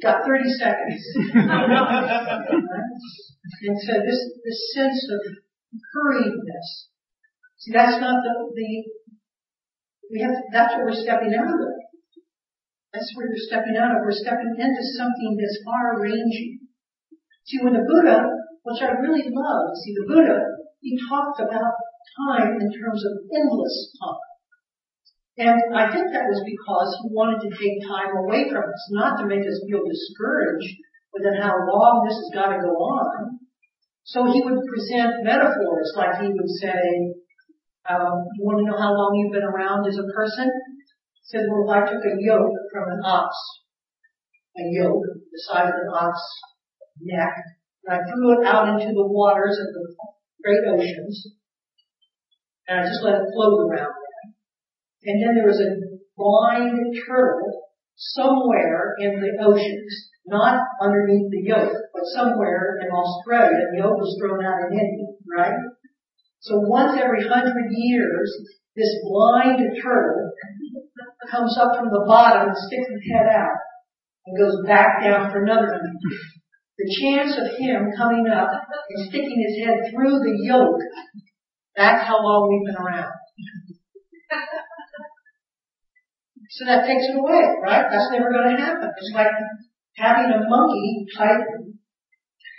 got 0.02 0.26
30 0.26 0.54
seconds. 0.54 1.06
and 1.16 1.50
so 3.82 3.94
this, 4.06 4.20
this 4.46 4.74
sense 4.76 5.10
of 5.12 5.20
hurriedness. 5.96 6.70
See, 7.58 7.72
that's 7.74 8.00
not 8.00 8.24
the, 8.24 8.34
the 8.54 8.84
we 10.12 10.22
have 10.22 10.32
to, 10.32 10.42
that's 10.54 10.74
what 10.76 10.86
we're 10.86 11.04
stepping 11.04 11.36
out 11.36 11.52
of. 11.52 11.60
That's 12.94 13.12
where 13.16 13.28
we're 13.28 13.46
stepping 13.46 13.76
out 13.76 13.92
of. 13.92 13.98
We're 14.02 14.16
stepping 14.16 14.56
into 14.56 14.84
something 14.96 15.36
that's 15.36 15.60
far 15.68 16.00
ranging. 16.00 16.64
See, 17.46 17.60
when 17.62 17.74
the 17.74 17.84
Buddha, 17.84 18.24
which 18.64 18.82
I 18.82 18.92
really 19.04 19.28
love, 19.28 19.76
see, 19.84 19.94
the 19.94 20.08
Buddha, 20.08 20.40
he 20.80 20.98
talked 21.10 21.40
about 21.40 21.76
time 22.26 22.56
in 22.60 22.72
terms 22.72 23.04
of 23.04 23.12
endless 23.36 23.92
time. 24.00 24.27
And 25.38 25.54
I 25.78 25.94
think 25.94 26.10
that 26.10 26.26
was 26.26 26.42
because 26.42 26.90
he 26.98 27.14
wanted 27.14 27.46
to 27.46 27.54
take 27.54 27.78
time 27.86 28.18
away 28.26 28.50
from 28.50 28.66
us, 28.66 28.84
not 28.90 29.22
to 29.22 29.30
make 29.30 29.46
us 29.46 29.62
feel 29.70 29.86
discouraged 29.86 30.82
within 31.14 31.38
how 31.38 31.54
long 31.54 32.10
this 32.10 32.18
has 32.18 32.32
got 32.34 32.58
to 32.58 32.66
go 32.66 32.74
on. 32.74 33.38
So 34.02 34.26
he 34.26 34.42
would 34.42 34.66
present 34.66 35.22
metaphors, 35.22 35.94
like 35.94 36.26
he 36.26 36.34
would 36.34 36.52
say, 36.58 36.82
um, 37.86 38.26
you 38.34 38.42
want 38.50 38.66
to 38.66 38.68
know 38.72 38.82
how 38.82 38.98
long 38.98 39.14
you've 39.14 39.36
been 39.36 39.46
around 39.46 39.86
as 39.86 40.02
a 40.02 40.10
person? 40.10 40.50
He 40.50 41.24
said, 41.30 41.46
well, 41.46 41.70
if 41.70 41.72
I 41.72 41.80
took 41.86 42.02
a 42.02 42.18
yoke 42.18 42.58
from 42.74 42.98
an 42.98 43.02
ox, 43.06 43.30
a 44.58 44.66
yoke 44.74 45.06
the 45.06 45.40
size 45.54 45.70
of 45.70 45.86
an 45.86 45.94
ox 45.94 46.18
neck, 46.98 47.36
and 47.86 47.94
I 47.94 48.00
threw 48.10 48.42
it 48.42 48.48
out 48.48 48.74
into 48.74 48.90
the 48.90 49.06
waters 49.06 49.54
of 49.54 49.70
the 49.70 49.86
great 50.42 50.66
oceans, 50.66 51.30
and 52.68 52.82
I 52.82 52.84
just 52.90 53.06
let 53.06 53.22
it 53.22 53.30
float 53.38 53.70
around. 53.70 54.07
And 55.08 55.24
then 55.24 55.36
there 55.40 55.48
was 55.48 55.64
a 55.64 55.80
blind 56.20 56.76
turtle 57.08 57.72
somewhere 57.96 58.96
in 59.00 59.24
the 59.24 59.40
oceans, 59.40 60.12
not 60.28 60.60
underneath 60.84 61.32
the 61.32 61.48
yoke, 61.48 61.74
but 61.94 62.04
somewhere 62.14 62.78
in 62.84 62.92
Australia. 62.92 63.72
The 63.72 63.80
yoke 63.80 63.98
was 63.98 64.20
thrown 64.20 64.44
out 64.44 64.68
in 64.68 64.78
India, 64.78 65.08
right? 65.32 65.56
So 66.42 66.60
once 66.60 67.00
every 67.02 67.24
hundred 67.24 67.72
years, 67.72 68.30
this 68.76 68.92
blind 69.08 69.64
turtle 69.82 70.30
comes 71.32 71.58
up 71.58 71.80
from 71.80 71.88
the 71.88 72.06
bottom 72.06 72.50
and 72.50 72.58
sticks 72.68 72.92
his 72.92 73.12
head 73.12 73.28
out 73.32 73.58
and 74.28 74.38
goes 74.38 74.60
back 74.68 75.02
down 75.02 75.32
for 75.32 75.44
another 75.44 75.68
hundred. 75.72 75.96
The 76.78 76.96
chance 77.02 77.32
of 77.40 77.58
him 77.58 77.92
coming 77.98 78.28
up 78.28 78.52
and 78.52 79.08
sticking 79.08 79.40
his 79.40 79.66
head 79.66 79.90
through 79.90 80.20
the 80.20 80.38
yoke, 80.44 80.80
that's 81.76 82.06
how 82.06 82.22
long 82.22 82.50
we've 82.52 82.68
been 82.68 82.84
around. 82.84 83.14
So 86.52 86.66
that 86.66 86.88
takes 86.88 87.08
it 87.10 87.20
away, 87.20 87.44
right? 87.64 87.86
That's 87.92 88.12
never 88.12 88.32
going 88.32 88.56
to 88.56 88.62
happen. 88.62 88.90
It's 88.96 89.12
like 89.14 89.34
having 89.96 90.32
a 90.32 90.48
monkey 90.48 91.06
type 91.16 91.44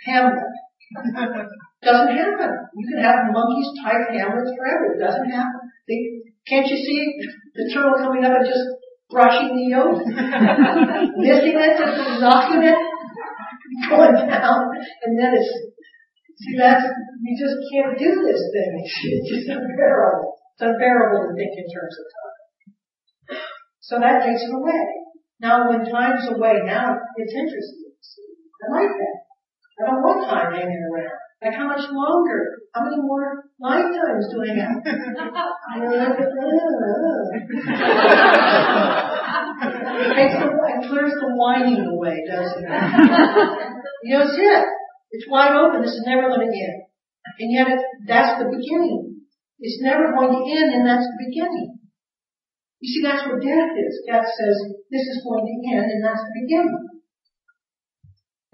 Hamlet. 0.05 0.43
Doesn't 1.81 2.11
happen. 2.11 2.51
You 2.75 2.85
can 2.91 3.03
have 3.03 3.31
monkeys 3.31 3.71
type 3.79 4.11
hamlets 4.11 4.51
forever. 4.51 4.95
It 4.95 4.99
doesn't 4.99 5.31
happen. 5.31 5.63
They, 5.87 6.27
can't 6.43 6.67
you 6.67 6.75
see 6.75 6.99
the 7.55 7.71
turtle 7.71 7.95
coming 8.03 8.25
up 8.25 8.35
and 8.35 8.43
just 8.43 8.67
brushing 9.07 9.55
the 9.55 9.71
yoke? 9.71 10.03
Missing 11.23 11.55
it, 11.55 11.79
just 11.79 12.19
knocking 12.19 12.67
it, 12.67 12.79
going 13.87 14.11
down, 14.11 14.75
and 14.75 15.13
then 15.15 15.31
it's, 15.39 15.51
see 16.35 16.59
that's, 16.59 16.83
you 16.83 17.33
just 17.39 17.57
can't 17.71 17.95
do 17.95 18.11
this 18.27 18.41
thing. 18.51 18.75
It's 18.83 19.29
just 19.31 19.47
unbearable. 19.47 20.35
It's 20.59 20.63
unbearable 20.67 21.31
to 21.31 21.35
think 21.37 21.63
in 21.63 21.67
terms 21.71 21.95
of 21.95 22.05
time. 22.11 22.28
So 23.89 23.97
that 23.97 24.21
takes 24.21 24.45
it 24.45 24.53
away. 24.53 24.85
Now 25.41 25.65
when 25.65 25.81
time's 25.89 26.29
away, 26.29 26.61
now 26.61 26.93
it's 27.17 27.33
interesting. 27.33 27.89
I 28.61 28.69
like 28.69 28.93
that. 28.93 29.17
I 29.81 29.89
don't 29.89 30.05
want 30.05 30.29
time 30.29 30.53
hanging 30.53 30.85
around. 30.93 31.17
Like 31.41 31.57
how 31.57 31.65
much 31.65 31.89
longer? 31.89 32.69
How 32.75 32.83
many 32.85 33.01
more 33.01 33.49
lifetimes 33.57 34.29
do 34.29 34.45
I 34.45 34.53
have? 34.61 34.77
it 34.85 34.93
the, 40.37 40.47
it 40.53 40.85
clears 40.85 41.15
the 41.17 41.33
whining 41.33 41.81
away, 41.81 42.21
doesn't 42.29 42.61
it? 42.61 42.69
you 44.03 44.13
know, 44.13 44.21
it's 44.21 44.37
it. 44.37 44.65
It's 45.11 45.25
wide 45.27 45.55
open. 45.57 45.81
This 45.81 45.97
is 45.97 46.03
never 46.05 46.29
going 46.29 46.45
to 46.45 46.45
end. 46.45 46.83
And 47.39 47.51
yet 47.51 47.67
it, 47.69 47.81
that's 48.05 48.37
the 48.37 48.53
beginning. 48.53 49.25
It's 49.57 49.81
never 49.81 50.13
going 50.13 50.29
to 50.29 50.45
end 50.45 50.73
and 50.77 50.85
that's 50.85 51.07
the 51.09 51.25
beginning. 51.25 51.78
You 52.79 52.87
see, 52.87 53.03
that's 53.03 53.27
what 53.27 53.43
death 53.43 53.75
is. 53.75 53.93
Death 54.07 54.23
says, 54.23 54.55
this 54.87 55.03
is 55.03 55.19
going 55.27 55.43
to 55.43 55.55
end 55.75 55.83
and 55.83 56.03
that's 56.03 56.23
the 56.23 56.35
beginning. 56.39 57.03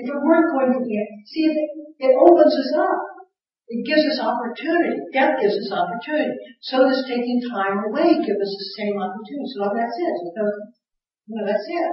If 0.01 0.09
it 0.09 0.23
weren't 0.25 0.51
going 0.51 0.73
to 0.73 0.81
end, 0.81 1.11
see, 1.29 1.45
it, 1.45 2.09
it 2.09 2.13
opens 2.17 2.51
us 2.51 2.71
up. 2.73 3.15
It 3.69 3.85
gives 3.85 4.01
us 4.01 4.21
opportunity. 4.21 4.97
Death 5.13 5.41
gives 5.41 5.57
us 5.57 5.69
opportunity. 5.73 6.37
So 6.61 6.85
does 6.85 7.05
taking 7.05 7.41
time 7.49 7.85
away 7.85 8.17
give 8.21 8.37
us 8.37 8.53
the 8.53 8.69
same 8.77 8.97
opportunity. 8.97 9.49
So 9.53 9.69
that's 9.73 9.97
it. 9.97 10.15
You 11.25 11.33
know, 11.33 11.45
that's 11.45 11.65
it. 11.69 11.91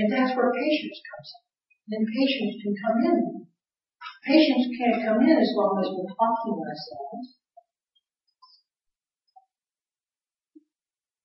And 0.00 0.06
that's 0.10 0.34
where 0.38 0.54
patience 0.54 0.98
comes 1.02 1.28
in. 1.34 1.42
Then 1.90 2.02
patience 2.06 2.54
can 2.62 2.74
come 2.78 2.98
in. 3.10 3.18
Patience 4.22 4.66
can't 4.78 5.02
come 5.02 5.20
in 5.26 5.34
as 5.34 5.50
long 5.58 5.82
as 5.82 5.90
we're 5.90 6.14
talking 6.14 6.54
ourselves. 6.62 7.40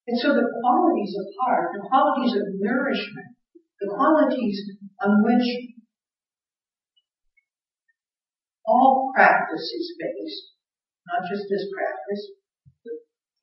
And 0.07 0.17
so 0.21 0.37
the 0.37 0.49
qualities 0.61 1.17
of 1.17 1.25
heart, 1.41 1.73
the 1.73 1.87
qualities 1.89 2.37
of 2.37 2.45
nourishment, 2.61 3.33
the 3.81 3.89
qualities 3.89 4.61
on 5.01 5.23
which 5.25 5.47
all 8.65 9.11
practice 9.15 9.65
is 9.73 9.97
based, 9.97 10.53
not 11.09 11.25
just 11.29 11.49
this 11.49 11.65
practice, 11.73 12.23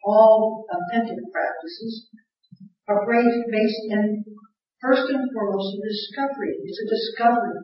all 0.04 0.66
authentic 0.70 1.18
practices 1.30 2.08
are 2.88 3.06
based 3.06 3.84
in 3.90 4.24
first 4.80 5.06
and 5.10 5.30
foremost 5.34 5.78
a 5.78 5.82
discovery. 5.82 6.58
It's 6.62 6.82
a 6.82 6.90
discovery. 6.90 7.58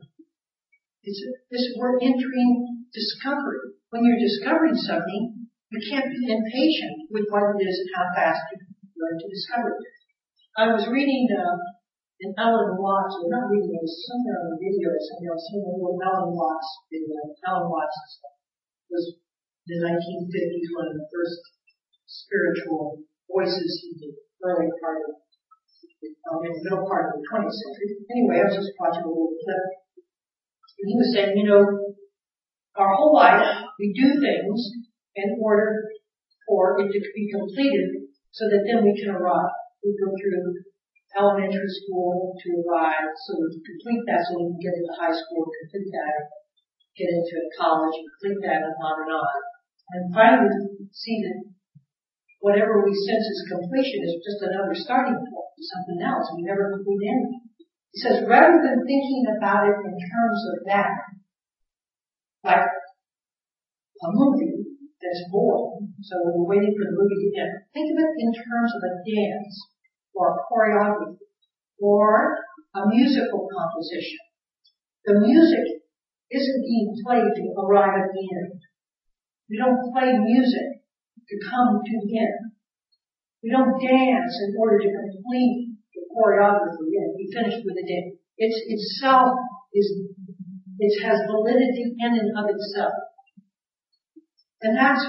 It's 1.02 1.22
a, 1.22 1.30
this 1.50 1.74
we're 1.78 1.98
entering 2.02 2.86
discovery. 2.94 3.74
When 3.90 4.04
you're 4.04 4.22
discovering 4.22 4.74
something, 4.74 5.46
you 5.70 5.80
can't 5.90 6.10
be 6.10 6.30
impatient 6.30 7.10
with 7.10 7.26
what 7.30 7.58
it 7.58 7.62
is 7.62 7.78
and 7.78 7.90
how 7.94 8.06
fast 8.14 8.42
you 8.52 8.67
learn 8.98 9.16
to 9.18 9.28
discover 9.30 9.78
it. 9.78 9.86
I 10.58 10.74
was 10.74 10.90
reading 10.90 11.30
uh, 11.30 11.56
and 12.18 12.34
Alan 12.34 12.74
Watts, 12.74 13.14
or 13.22 13.30
not 13.30 13.46
reading, 13.46 13.70
it 13.70 13.78
was 13.78 13.94
somewhere 14.10 14.42
on 14.42 14.50
the 14.50 14.58
video 14.58 14.90
or 14.90 14.98
something 14.98 15.30
else, 15.30 15.46
seen 15.46 15.62
a 15.62 15.70
little 15.70 16.02
Alan 16.02 16.34
Watts 16.34 16.66
video. 16.90 17.14
Alan 17.46 17.70
Watts 17.70 17.94
was 18.90 19.22
the 19.70 19.78
1950s, 19.78 20.66
one 20.74 20.90
of 20.90 20.98
the 20.98 21.06
first 21.14 21.38
spiritual 22.10 23.06
voices 23.30 23.70
in 23.86 23.92
the 24.02 24.10
early 24.42 24.66
part 24.82 24.98
of, 25.06 25.14
um, 25.14 26.42
in 26.42 26.58
the 26.58 26.62
middle 26.66 26.90
part 26.90 27.14
of 27.14 27.22
the 27.22 27.24
20th 27.30 27.54
century. 27.54 28.02
Anyway, 28.10 28.42
I 28.42 28.50
was 28.50 28.58
just 28.58 28.74
watching 28.82 29.06
a 29.06 29.10
little 29.14 29.38
clip, 29.38 29.64
and 30.82 30.86
he 30.90 30.96
was 30.98 31.10
saying, 31.14 31.38
you 31.38 31.46
know, 31.46 31.94
our 32.74 32.98
whole 32.98 33.14
life, 33.14 33.46
we 33.78 33.94
do 33.94 34.18
things 34.18 34.58
in 35.14 35.38
order 35.38 35.86
for 36.50 36.82
it 36.82 36.90
to 36.90 36.98
be 37.14 37.30
completed 37.30 37.97
so 38.32 38.46
that 38.48 38.62
then 38.64 38.84
we 38.84 38.94
can 38.94 39.14
arrive. 39.14 39.56
We 39.84 39.94
go 39.96 40.10
through 40.12 40.64
elementary 41.16 41.70
school 41.84 42.36
to 42.36 42.48
arrive, 42.62 43.10
so 43.26 43.32
to 43.40 43.58
complete 43.58 44.04
that 44.06 44.22
so 44.28 44.36
we 44.36 44.52
can 44.52 44.60
get 44.60 44.76
into 44.76 44.94
high 44.98 45.14
school, 45.14 45.48
complete 45.48 45.90
that, 45.94 46.16
get 46.98 47.10
into 47.10 47.36
college, 47.56 47.96
complete 47.96 48.40
that, 48.44 48.60
and 48.62 48.76
on 48.76 48.96
and 49.06 49.12
on. 49.16 49.36
And 49.88 50.02
finally 50.12 50.84
see 50.92 51.24
that 51.24 51.38
whatever 52.44 52.84
we 52.84 52.92
sense 52.92 53.24
as 53.24 53.50
completion 53.56 54.04
is 54.04 54.20
just 54.20 54.44
another 54.44 54.76
starting 54.76 55.16
point 55.16 55.50
to 55.56 55.62
something 55.64 56.00
else. 56.04 56.28
We 56.36 56.44
never 56.44 56.76
complete 56.76 57.08
anything. 57.08 57.48
He 57.90 57.98
says, 58.04 58.28
rather 58.28 58.60
than 58.60 58.84
thinking 58.84 59.24
about 59.32 59.64
it 59.64 59.78
in 59.80 59.96
terms 59.96 60.40
of 60.52 60.56
that, 60.68 60.92
like 62.44 62.68
a 62.68 64.08
movie 64.12 64.67
that's 65.08 65.24
boring, 65.32 65.88
so 66.04 66.20
we're 66.36 66.52
waiting 66.52 66.76
for 66.76 66.84
the 66.84 66.92
movie 66.92 67.16
to 67.16 67.40
end, 67.40 67.64
think 67.72 67.88
of 67.88 67.96
it 67.96 68.12
in 68.20 68.30
terms 68.36 68.70
of 68.76 68.80
a 68.84 68.92
dance 69.08 69.56
or 70.12 70.36
a 70.36 70.40
choreography 70.44 71.16
or 71.80 72.36
a 72.76 72.80
musical 72.92 73.48
composition. 73.48 74.20
The 75.08 75.24
music 75.24 75.80
isn't 76.28 76.60
being 76.68 76.92
played 77.00 77.32
to 77.32 77.44
arrive 77.56 77.96
at 77.96 78.12
the 78.12 78.20
end. 78.20 78.60
We 79.48 79.56
don't 79.56 79.88
play 79.96 80.12
music 80.12 80.84
to 80.84 81.34
come 81.48 81.80
to 81.80 81.94
the 82.04 82.12
end. 82.20 82.52
We 83.40 83.48
don't 83.48 83.80
dance 83.80 84.34
in 84.44 84.52
order 84.60 84.76
to 84.76 84.88
complete 84.92 85.72
the 85.96 86.04
choreography 86.12 86.92
and 87.00 87.16
be 87.16 87.32
finished 87.32 87.64
with 87.64 87.80
the 87.80 87.86
dance. 87.88 88.20
It's 88.36 88.60
itself 88.68 89.32
is 89.72 90.04
it 90.78 90.94
has 91.02 91.24
validity 91.26 91.96
in 91.96 92.12
and 92.12 92.30
of 92.36 92.46
itself. 92.52 93.07
And 94.62 94.76
that's 94.76 95.04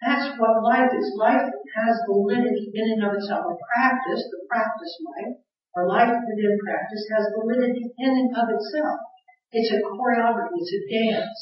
that's 0.00 0.38
what 0.38 0.62
life 0.62 0.90
is. 0.94 1.12
Life 1.18 1.50
has 1.50 1.94
validity 2.06 2.70
in 2.72 2.86
and 2.96 3.04
of 3.04 3.18
itself. 3.18 3.44
A 3.50 3.54
practice, 3.58 4.22
the 4.30 4.46
practice 4.46 4.94
life, 5.02 5.34
or 5.74 5.88
life 5.88 6.14
within 6.22 6.58
practice, 6.62 7.04
has 7.12 7.34
validity 7.34 7.82
in 7.98 8.10
and 8.10 8.30
of 8.30 8.46
itself. 8.46 8.98
It's 9.50 9.72
a 9.72 9.82
choreography, 9.82 10.60
it's 10.60 10.72
a 10.72 10.82
dance. 10.86 11.40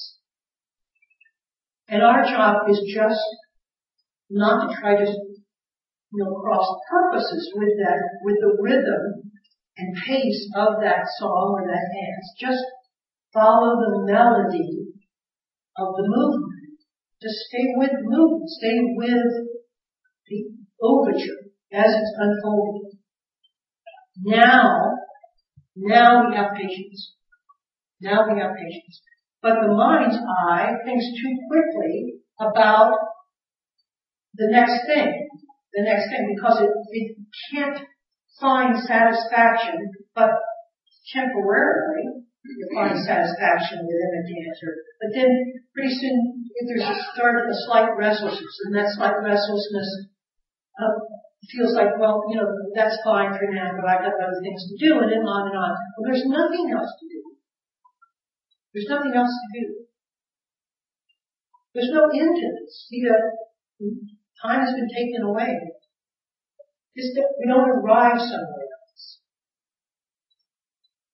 And 1.89 2.03
our 2.03 2.25
job 2.25 2.69
is 2.69 2.81
just 2.95 3.21
not 4.31 4.67
to 4.67 4.81
try 4.81 4.97
to, 4.97 5.05
you 5.05 6.19
know, 6.19 6.35
cross 6.41 6.67
purposes 6.91 7.53
with 7.55 7.77
that, 7.79 7.99
with 8.23 8.37
the 8.41 8.57
rhythm 8.61 9.31
and 9.77 9.97
pace 10.07 10.49
of 10.57 10.81
that 10.81 11.05
song 11.19 11.61
or 11.61 11.67
that 11.67 11.93
dance. 11.93 12.27
Just 12.41 12.65
follow 13.35 13.77
the 13.77 14.07
melody 14.07 14.97
of 15.77 15.95
the 15.95 16.07
movement. 16.09 16.46
Just 17.27 17.51
stay 17.51 17.67
with 17.75 17.91
movement. 18.05 18.49
Stay 18.49 18.79
with 18.95 19.33
the 20.29 20.45
overture 20.81 21.51
as 21.73 21.91
it's 21.91 22.15
unfolding. 22.21 22.93
Now, 24.23 24.93
now 25.75 26.29
we 26.29 26.37
have 26.37 26.55
patience. 26.55 27.15
Now 28.01 28.33
we 28.33 28.39
have 28.41 28.55
patience. 28.55 29.03
But 29.43 29.55
the 29.61 29.75
mind's 29.75 30.17
eye 30.47 30.71
thinks 30.85 31.05
too 31.21 31.35
quickly 31.51 32.21
about 32.39 32.93
the 34.35 34.47
next 34.51 34.87
thing, 34.87 35.29
the 35.75 35.83
next 35.83 36.09
thing, 36.09 36.33
because 36.33 36.63
it, 36.63 36.71
it 36.91 37.17
can't 37.51 37.79
find 38.41 38.77
satisfaction, 38.79 39.91
but 40.15 40.31
temporarily, 41.13 42.23
you 42.45 42.69
find 42.73 42.95
satisfaction 43.05 43.83
within 43.83 44.13
a 44.15 44.23
dancer. 44.23 44.75
But 45.01 45.11
then 45.13 45.31
pretty 45.75 45.95
soon 45.95 46.46
there's 46.65 46.89
a 46.89 46.97
start 47.13 47.37
a 47.45 47.55
slight 47.69 47.93
restlessness, 47.97 48.57
and 48.65 48.75
that 48.75 48.89
slight 48.97 49.21
restlessness 49.21 50.09
uh, 50.81 50.97
feels 51.53 51.77
like, 51.77 52.01
well, 52.01 52.25
you 52.31 52.41
know, 52.41 52.49
that's 52.75 52.97
fine 53.05 53.37
for 53.37 53.53
now, 53.53 53.77
but 53.77 53.85
I've 53.85 54.01
got 54.01 54.17
other 54.17 54.41
things 54.41 54.65
to 54.65 54.75
do, 54.81 54.99
and 55.01 55.13
then 55.13 55.29
on 55.29 55.53
and 55.53 55.57
on. 55.57 55.77
Well, 55.97 56.09
there's 56.09 56.25
nothing 56.25 56.73
else 56.73 56.89
to 56.89 57.07
do. 57.13 57.21
There's 58.73 58.89
nothing 58.89 59.13
else 59.13 59.29
to 59.29 59.61
do. 59.61 59.67
There's 61.75 61.93
no 61.93 62.09
end 62.09 62.33
to 62.33 62.49
this. 62.57 62.87
See, 62.89 63.05
that 63.05 63.21
time 64.41 64.61
has 64.65 64.73
been 64.73 64.89
taken 64.89 65.29
away. 65.29 65.61
It's 66.95 67.15
that 67.17 67.37
we 67.39 67.53
don't 67.53 67.69
arrive 67.69 68.19
somewhere 68.19 68.65
else. 68.73 69.19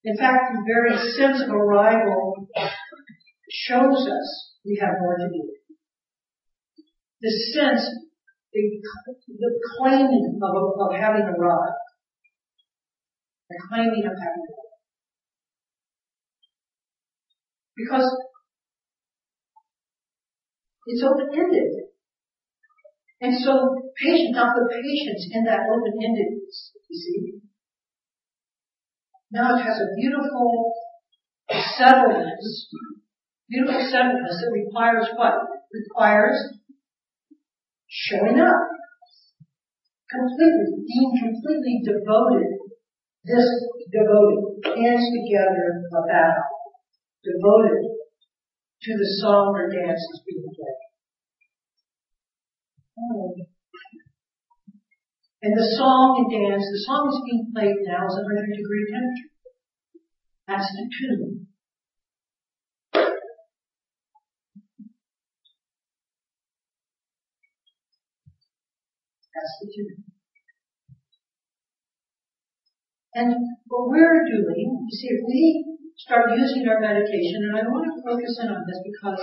In 0.04 0.16
fact, 0.16 0.54
the 0.54 0.62
very 0.66 0.96
sense 1.18 1.42
of 1.42 1.50
arrival 1.50 2.48
shows 3.50 4.06
us 4.06 4.51
we 4.64 4.78
have 4.80 4.94
more 5.00 5.16
to 5.18 5.28
do. 5.28 5.42
The 7.20 7.30
sense, 7.54 7.82
the, 8.52 8.60
the 9.28 9.50
claiming 9.76 10.38
of, 10.42 10.54
of 10.80 10.94
having 10.94 11.22
arrived. 11.22 11.82
The 13.50 13.58
claiming 13.68 14.04
of 14.06 14.14
having 14.18 14.46
arrived. 14.46 14.72
Because 17.76 18.08
it's 20.86 21.02
open-ended. 21.02 21.88
And 23.20 23.38
so 23.38 23.78
patience, 24.02 24.34
not 24.34 24.54
the 24.54 24.66
patience 24.68 25.30
in 25.32 25.44
that 25.44 25.60
open-endedness, 25.70 26.74
you 26.90 26.96
see. 26.98 27.32
Now 29.30 29.56
it 29.56 29.62
has 29.62 29.78
a 29.80 29.94
beautiful 29.96 30.74
settledness 31.50 32.68
beautiful 33.52 33.84
settledness 33.92 34.40
that 34.40 34.50
requires 34.50 35.08
what? 35.16 35.34
Requires 35.72 36.56
showing 37.88 38.40
up. 38.40 38.56
Completely, 40.08 40.84
being 40.88 41.12
completely 41.20 41.80
devoted. 41.84 42.48
This 43.24 43.48
devoted, 43.92 44.64
hands 44.64 45.04
together 45.12 45.84
about, 45.92 46.48
devoted 47.22 47.92
to 48.82 48.90
the 48.98 49.08
song 49.20 49.54
or 49.54 49.70
dance 49.70 50.00
that's 50.00 50.24
being 50.26 50.42
played. 50.42 50.80
And 55.42 55.56
the 55.56 55.74
song 55.78 56.18
and 56.18 56.28
dance, 56.30 56.64
the 56.66 56.82
song 56.86 57.08
is 57.08 57.20
being 57.24 57.46
played 57.54 57.78
now 57.86 58.06
is 58.06 58.14
100 58.14 58.56
degree 58.56 58.86
temperature. 58.90 59.32
That's 60.46 60.66
the 60.66 60.90
tune. 60.98 61.51
And 73.14 73.34
what 73.68 73.88
we're 73.92 74.24
doing, 74.24 74.88
you 74.88 74.94
see, 74.96 75.10
if 75.12 75.20
we 75.26 75.64
start 75.96 76.32
using 76.32 76.64
our 76.68 76.80
meditation, 76.80 77.44
and 77.44 77.60
I 77.60 77.68
want 77.68 77.84
to 77.92 78.00
focus 78.00 78.40
in 78.40 78.48
on 78.48 78.64
this 78.64 78.80
because 78.80 79.20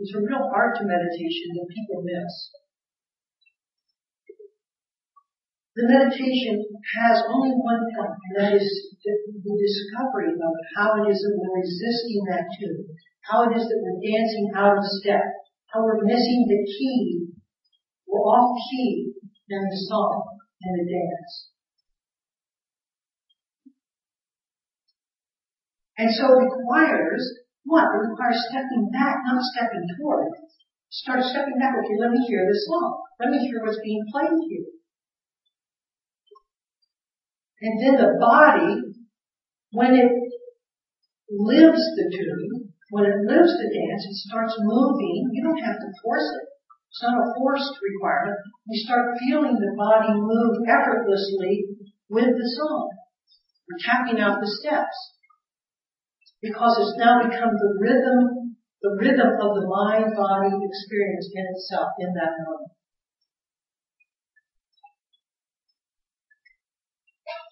It's 0.00 0.16
a 0.16 0.24
real 0.24 0.48
art 0.48 0.80
to 0.80 0.84
meditation 0.88 1.60
that 1.60 1.68
people 1.68 2.00
miss. 2.00 2.32
The 5.76 5.84
meditation 5.92 6.56
has 7.04 7.20
only 7.28 7.52
one 7.52 7.84
point, 7.92 8.16
and 8.16 8.34
that 8.40 8.52
is 8.56 8.68
the, 9.04 9.12
the 9.44 9.56
discovery 9.60 10.32
of 10.32 10.52
how 10.76 11.04
it 11.04 11.12
is 11.12 11.20
that 11.20 11.36
we're 11.36 11.52
resisting 11.52 12.20
that 12.32 12.48
tune, 12.56 12.88
how 13.28 13.44
it 13.48 13.60
is 13.60 13.64
that 13.68 13.80
we're 13.84 14.00
dancing 14.00 14.48
out 14.56 14.80
of 14.80 14.84
step, 15.04 15.20
how 15.72 15.84
we're 15.84 16.04
missing 16.04 16.46
the 16.48 16.60
key, 16.66 17.28
we're 18.06 18.20
off 18.20 18.56
key 18.70 19.12
in 19.48 19.62
the 19.62 19.80
song 19.88 20.38
and 20.62 20.80
the 20.80 20.84
dance. 20.90 21.50
And 25.98 26.10
so 26.14 26.24
it 26.32 26.48
requires 26.48 27.40
what? 27.64 27.84
It 27.84 28.08
requires 28.08 28.40
stepping 28.50 28.90
back, 28.90 29.16
not 29.26 29.42
stepping 29.54 29.86
toward. 29.98 30.32
Start 30.90 31.22
stepping 31.22 31.58
back. 31.58 31.74
Okay, 31.78 31.96
let 32.00 32.10
me 32.10 32.26
hear 32.26 32.46
this 32.50 32.66
song. 32.66 33.02
Let 33.20 33.30
me 33.30 33.38
hear 33.38 33.60
what's 33.62 33.78
being 33.84 34.02
played 34.10 34.40
here. 34.48 34.66
And 37.60 37.74
then 37.84 37.94
the 38.00 38.16
body, 38.18 38.80
when 39.72 39.94
it 39.94 40.10
lives 41.30 41.82
the 41.96 42.16
tune, 42.16 42.59
when 42.90 43.06
it 43.06 43.22
moves 43.22 43.54
the 43.54 43.70
dance, 43.70 44.02
it 44.02 44.18
starts 44.26 44.58
moving. 44.58 45.30
You 45.30 45.42
don't 45.46 45.62
have 45.62 45.78
to 45.78 45.90
force 46.02 46.26
it. 46.26 46.46
It's 46.90 47.02
not 47.06 47.22
a 47.22 47.30
forced 47.38 47.78
requirement. 47.78 48.34
You 48.66 48.82
start 48.82 49.14
feeling 49.22 49.54
the 49.54 49.78
body 49.78 50.10
move 50.10 50.66
effortlessly 50.66 51.70
with 52.10 52.34
the 52.34 52.48
song. 52.58 52.90
We're 53.70 53.78
tapping 53.86 54.18
out 54.18 54.42
the 54.42 54.50
steps 54.58 54.98
because 56.42 56.74
it's 56.82 56.98
now 56.98 57.22
become 57.22 57.54
the 57.54 57.72
rhythm, 57.78 58.58
the 58.82 58.98
rhythm 58.98 59.38
of 59.38 59.50
the 59.54 59.66
mind-body 59.70 60.50
experience 60.58 61.30
in 61.30 61.46
itself 61.46 61.94
in 62.02 62.10
that 62.18 62.34
moment. 62.42 62.74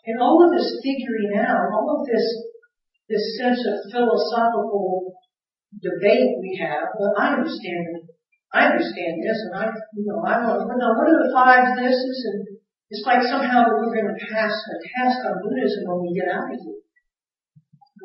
And 0.08 0.18
all 0.18 0.42
of 0.42 0.50
this 0.50 0.82
figuring 0.82 1.38
out, 1.38 1.70
all 1.78 2.00
of 2.00 2.06
this, 2.10 2.26
this 3.06 3.38
sense 3.38 3.60
of 3.62 3.92
philosophical 3.92 5.14
debate 5.76 6.40
we 6.40 6.56
have, 6.62 6.88
well, 6.96 7.12
I 7.18 7.36
understand 7.36 8.08
I 8.48 8.72
understand 8.72 9.20
this, 9.20 9.44
and 9.44 9.60
I, 9.60 9.68
you 9.92 10.08
know, 10.08 10.24
I 10.24 10.40
want, 10.40 10.64
now 10.64 10.96
what 10.96 11.04
are 11.04 11.20
the 11.20 11.36
five 11.36 11.76
thises, 11.76 12.18
and 12.32 12.56
it's 12.88 13.04
like 13.04 13.20
somehow 13.20 13.68
we're 13.68 13.92
going 13.92 14.08
to 14.08 14.24
pass 14.24 14.56
a 14.56 14.76
test 14.80 15.20
on 15.28 15.44
Buddhism 15.44 15.84
when 15.84 16.08
we 16.08 16.16
get 16.16 16.32
out 16.32 16.48
of 16.48 16.56
here 16.56 16.80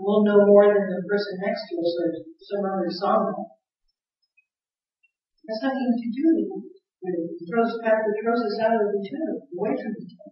we'll 0.04 0.28
know 0.28 0.44
more 0.46 0.68
than 0.68 0.84
the 0.84 1.08
person 1.08 1.40
next 1.40 1.64
to 1.72 1.80
us 1.80 1.92
or 2.04 2.08
some 2.44 2.64
other 2.68 2.92
song. 2.92 3.48
Has 5.48 5.60
nothing 5.64 5.92
to 5.96 6.08
do 6.12 6.28
with 6.44 6.68
it. 7.08 7.48
throws 7.48 7.80
back, 7.84 8.04
it 8.04 8.16
throws 8.20 8.44
us 8.44 8.60
out 8.64 8.80
of 8.80 8.92
the 8.92 9.00
tune, 9.04 9.44
away 9.60 9.76
from 9.76 9.92
the 9.96 10.04
tune. 10.08 10.32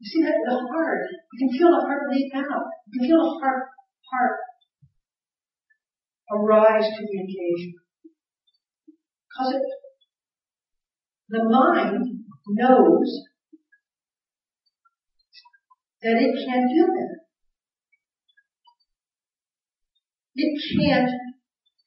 You 0.00 0.06
see 0.08 0.22
that 0.24 0.40
the 0.48 0.56
heart, 0.72 1.04
you 1.12 1.38
can 1.38 1.58
feel 1.58 1.70
the 1.76 1.84
heart 1.84 2.08
leap 2.10 2.32
out. 2.34 2.66
You 2.88 3.00
can 3.00 3.08
feel 3.08 3.20
the 3.20 3.38
heart, 3.40 3.68
heart 4.10 4.36
arise 6.32 6.88
to 6.88 7.02
the 7.04 7.18
occasion. 7.20 7.74
Because 9.28 9.54
it 9.54 9.62
the 11.30 11.44
mind 11.44 12.24
knows 12.48 13.08
that 16.02 16.16
it 16.18 16.34
can't 16.44 16.68
do 16.74 16.86
that. 16.86 17.16
It 20.34 20.52
can't 20.74 21.10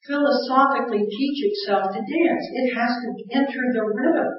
philosophically 0.06 1.04
teach 1.10 1.40
itself 1.44 1.92
to 1.92 2.00
dance. 2.00 2.46
It 2.54 2.76
has 2.76 2.92
to 3.04 3.10
enter 3.36 3.64
the 3.74 3.84
rhythm. 3.84 4.32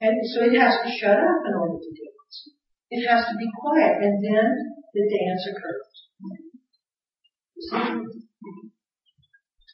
And 0.00 0.16
so 0.34 0.44
it 0.44 0.58
has 0.58 0.74
to 0.84 0.90
shut 0.98 1.18
up 1.18 1.40
in 1.46 1.54
order 1.54 1.78
to 1.78 1.90
do 1.92 2.04
It 2.08 2.21
has 3.08 3.24
to 3.24 3.34
be 3.40 3.48
quiet 3.56 4.04
and 4.04 4.20
then 4.20 4.48
the 4.92 5.02
dance 5.08 5.44
occurs. 5.48 5.88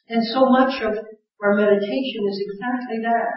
And 0.09 0.23
so 0.23 0.49
much 0.49 0.81
of 0.81 0.95
our 1.43 1.53
meditation 1.55 2.21
is 2.27 2.39
exactly 2.39 2.99
that. 3.03 3.33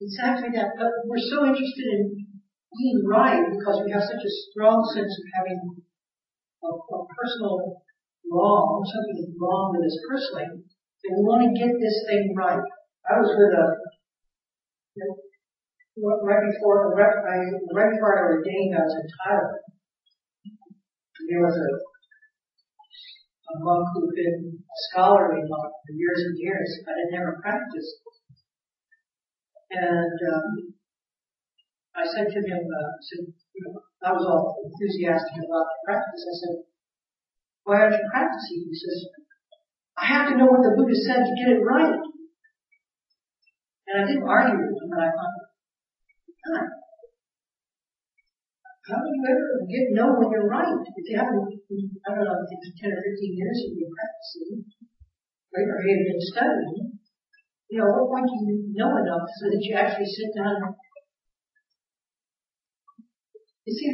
Exactly 0.00 0.48
that. 0.56 0.72
But 0.78 0.90
we're 1.04 1.18
so 1.18 1.44
interested 1.44 1.86
in 1.98 2.26
being 2.78 3.02
right 3.06 3.44
because 3.50 3.82
we 3.84 3.92
have 3.92 4.02
such 4.02 4.22
a 4.22 4.36
strong 4.50 4.80
sense 4.94 5.10
of 5.10 5.26
having 5.34 5.60
a, 6.64 6.68
a 6.70 6.98
personal 7.10 7.82
wrong, 8.30 8.86
something 8.86 9.34
wrong 9.40 9.74
with 9.74 9.84
us 9.84 9.98
personally, 10.08 10.62
that 11.02 11.10
we 11.12 11.22
want 11.26 11.42
to 11.44 11.58
get 11.58 11.74
this 11.80 11.98
thing 12.08 12.32
right. 12.36 12.62
I 13.10 13.18
was 13.18 13.34
with 13.34 13.52
a, 13.52 13.66
you 14.96 15.04
know, 15.04 15.16
right 16.00 16.44
before, 16.48 16.94
right, 16.96 17.18
I, 17.20 17.36
right 17.74 17.92
before 17.92 18.16
I 18.16 18.22
ordained, 18.36 18.74
I 18.74 18.82
was 18.84 18.96
in 18.96 19.08
Thailand. 19.20 19.60
There 21.28 21.42
was 21.44 21.56
a, 21.56 21.70
a 23.50 23.54
monk 23.60 23.86
who 23.94 24.08
had 24.08 24.16
been 24.16 24.40
a 24.56 24.76
scholarly 24.90 25.44
monk 25.44 25.72
for 25.84 25.92
years 25.92 26.20
and 26.26 26.36
years, 26.38 26.70
but 26.84 26.96
had 26.96 27.12
never 27.12 27.38
practiced. 27.42 28.00
And 29.70 30.18
um, 30.34 30.74
I 31.94 32.04
said 32.06 32.26
to 32.26 32.40
him, 32.40 32.62
uh, 32.66 32.92
said, 33.04 33.30
you 33.54 33.62
know, 33.66 33.80
I 34.02 34.12
was 34.12 34.26
all 34.26 34.56
enthusiastic 34.64 35.36
about 35.38 35.68
the 35.68 35.78
practice. 35.86 36.24
I 36.24 36.36
said, 36.40 36.56
why 37.64 37.76
aren't 37.84 37.94
you 37.94 38.08
practicing? 38.10 38.66
He 38.66 38.74
says, 38.74 38.98
I 39.98 40.06
have 40.06 40.28
to 40.30 40.38
know 40.38 40.48
what 40.48 40.64
the 40.64 40.74
Buddha 40.74 40.96
said 40.96 41.22
to 41.22 41.38
get 41.38 41.54
it 41.54 41.62
right. 41.62 42.00
And 43.86 43.94
I 44.00 44.06
didn't 44.06 44.26
argue 44.26 44.58
with 44.58 44.80
him, 44.80 44.88
but 44.88 45.04
I 45.04 45.10
God, 46.40 46.66
how 48.88 48.98
do 49.00 49.08
you 49.12 49.22
ever 49.28 49.48
get 49.68 49.92
know 49.92 50.16
when 50.16 50.32
you're 50.32 50.48
right? 50.48 50.72
If 50.72 51.04
you 51.04 51.16
haven't, 51.16 51.46
I 51.46 52.08
don't 52.16 52.24
know, 52.24 52.38
if 52.40 52.50
it's 52.50 52.80
10 52.80 52.90
or 52.90 53.00
15 53.00 53.38
years 53.38 53.56
you've 53.64 53.78
been 53.80 53.92
practicing, 53.92 54.64
right, 55.52 55.68
or 55.68 55.78
you've 55.84 56.08
been 56.10 56.24
studying, 56.32 56.96
you 57.70 57.76
know, 57.78 57.86
what 57.92 58.08
point 58.08 58.26
do 58.26 58.36
you 58.50 58.72
know 58.74 58.90
enough 58.98 59.28
so 59.38 59.52
that 59.52 59.60
you 59.62 59.76
actually 59.76 60.08
sit 60.08 60.32
down 60.34 60.74
you 63.70 63.78
see, 63.78 63.92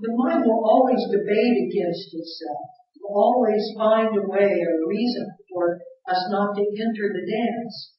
the 0.00 0.12
mind 0.16 0.42
will 0.42 0.64
always 0.66 0.98
debate 1.06 1.56
against 1.70 2.10
itself. 2.10 2.66
It 2.96 3.02
will 3.06 3.14
always 3.14 3.62
find 3.78 4.10
a 4.10 4.26
way 4.26 4.58
or 4.58 4.72
a 4.74 4.88
reason 4.88 5.26
for 5.46 5.78
us 6.10 6.22
not 6.30 6.56
to 6.56 6.62
enter 6.62 7.06
the 7.14 7.22
dance. 7.22 7.94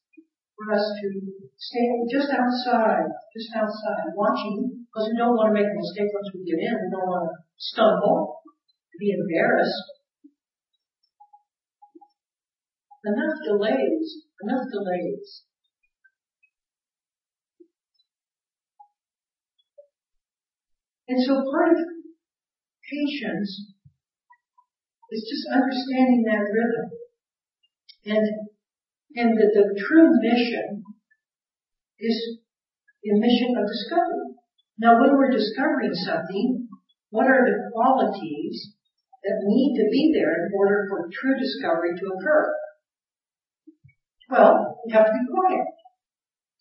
For 0.60 0.76
us 0.76 0.84
to 0.84 1.08
stay 1.56 1.88
just 2.12 2.28
outside, 2.36 3.08
just 3.32 3.56
outside, 3.56 4.12
watching, 4.12 4.84
because 4.92 5.08
we 5.08 5.16
don't 5.16 5.40
want 5.40 5.56
to 5.56 5.58
make 5.58 5.72
a 5.72 5.80
mistake 5.80 6.12
once 6.12 6.36
we 6.36 6.44
get 6.44 6.60
in. 6.60 6.76
We 6.84 6.92
don't 6.92 7.08
want 7.08 7.32
to 7.32 7.36
stumble, 7.56 8.44
be 9.00 9.16
embarrassed. 9.16 9.88
Enough 13.08 13.40
delays 13.48 14.28
enough 14.44 14.66
delays. 14.72 15.44
And 21.08 21.20
so 21.26 21.42
part 21.52 21.74
of 21.74 21.80
patience 22.86 23.74
is 25.12 25.26
just 25.26 25.46
understanding 25.52 26.24
that 26.28 26.46
rhythm. 26.46 26.90
And, 28.06 28.26
and 29.16 29.38
the, 29.38 29.48
the 29.54 29.66
true 29.74 30.10
mission 30.22 30.84
is 32.00 32.18
the 33.04 33.14
mission 33.18 33.58
of 33.58 33.66
discovery. 33.66 34.38
Now 34.78 35.02
when 35.02 35.18
we're 35.18 35.32
discovering 35.32 35.94
something, 35.94 36.68
what 37.10 37.26
are 37.26 37.44
the 37.44 37.72
qualities 37.74 38.76
that 39.24 39.44
need 39.44 39.76
to 39.82 39.86
be 39.92 40.14
there 40.14 40.46
in 40.46 40.54
order 40.56 40.88
for 40.88 41.10
true 41.12 41.36
discovery 41.36 41.98
to 41.98 42.06
occur? 42.06 42.54
Well, 44.30 44.80
you 44.86 44.94
have 44.94 45.10
to 45.10 45.12
be 45.12 45.26
quiet. 45.26 45.68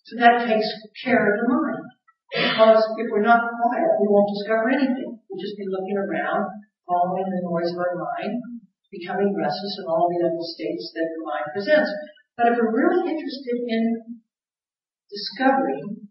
So 0.09 0.17
that 0.25 0.49
takes 0.49 0.67
care 1.05 1.21
of 1.21 1.37
the 1.37 1.47
mind. 1.53 1.85
Because 2.33 2.81
if 2.97 3.07
we're 3.13 3.25
not 3.25 3.45
quiet, 3.45 4.01
we 4.01 4.09
won't 4.09 4.33
discover 4.33 4.73
anything. 4.73 5.21
We'll 5.29 5.41
just 5.41 5.57
be 5.61 5.69
looking 5.69 6.01
around, 6.01 6.49
following 6.89 7.29
the 7.29 7.45
noise 7.45 7.73
of 7.73 7.81
our 7.81 7.97
mind, 7.97 8.41
becoming 8.89 9.37
restless 9.37 9.75
in 9.81 9.87
all 9.89 10.09
the 10.09 10.25
other 10.25 10.45
states 10.57 10.93
that 10.97 11.09
the 11.13 11.21
mind 11.29 11.49
presents. 11.53 11.93
But 12.39 12.55
if 12.55 12.59
we're 12.63 12.71
really 12.71 13.11
interested 13.11 13.59
in 13.67 14.21
discovering, 15.11 16.07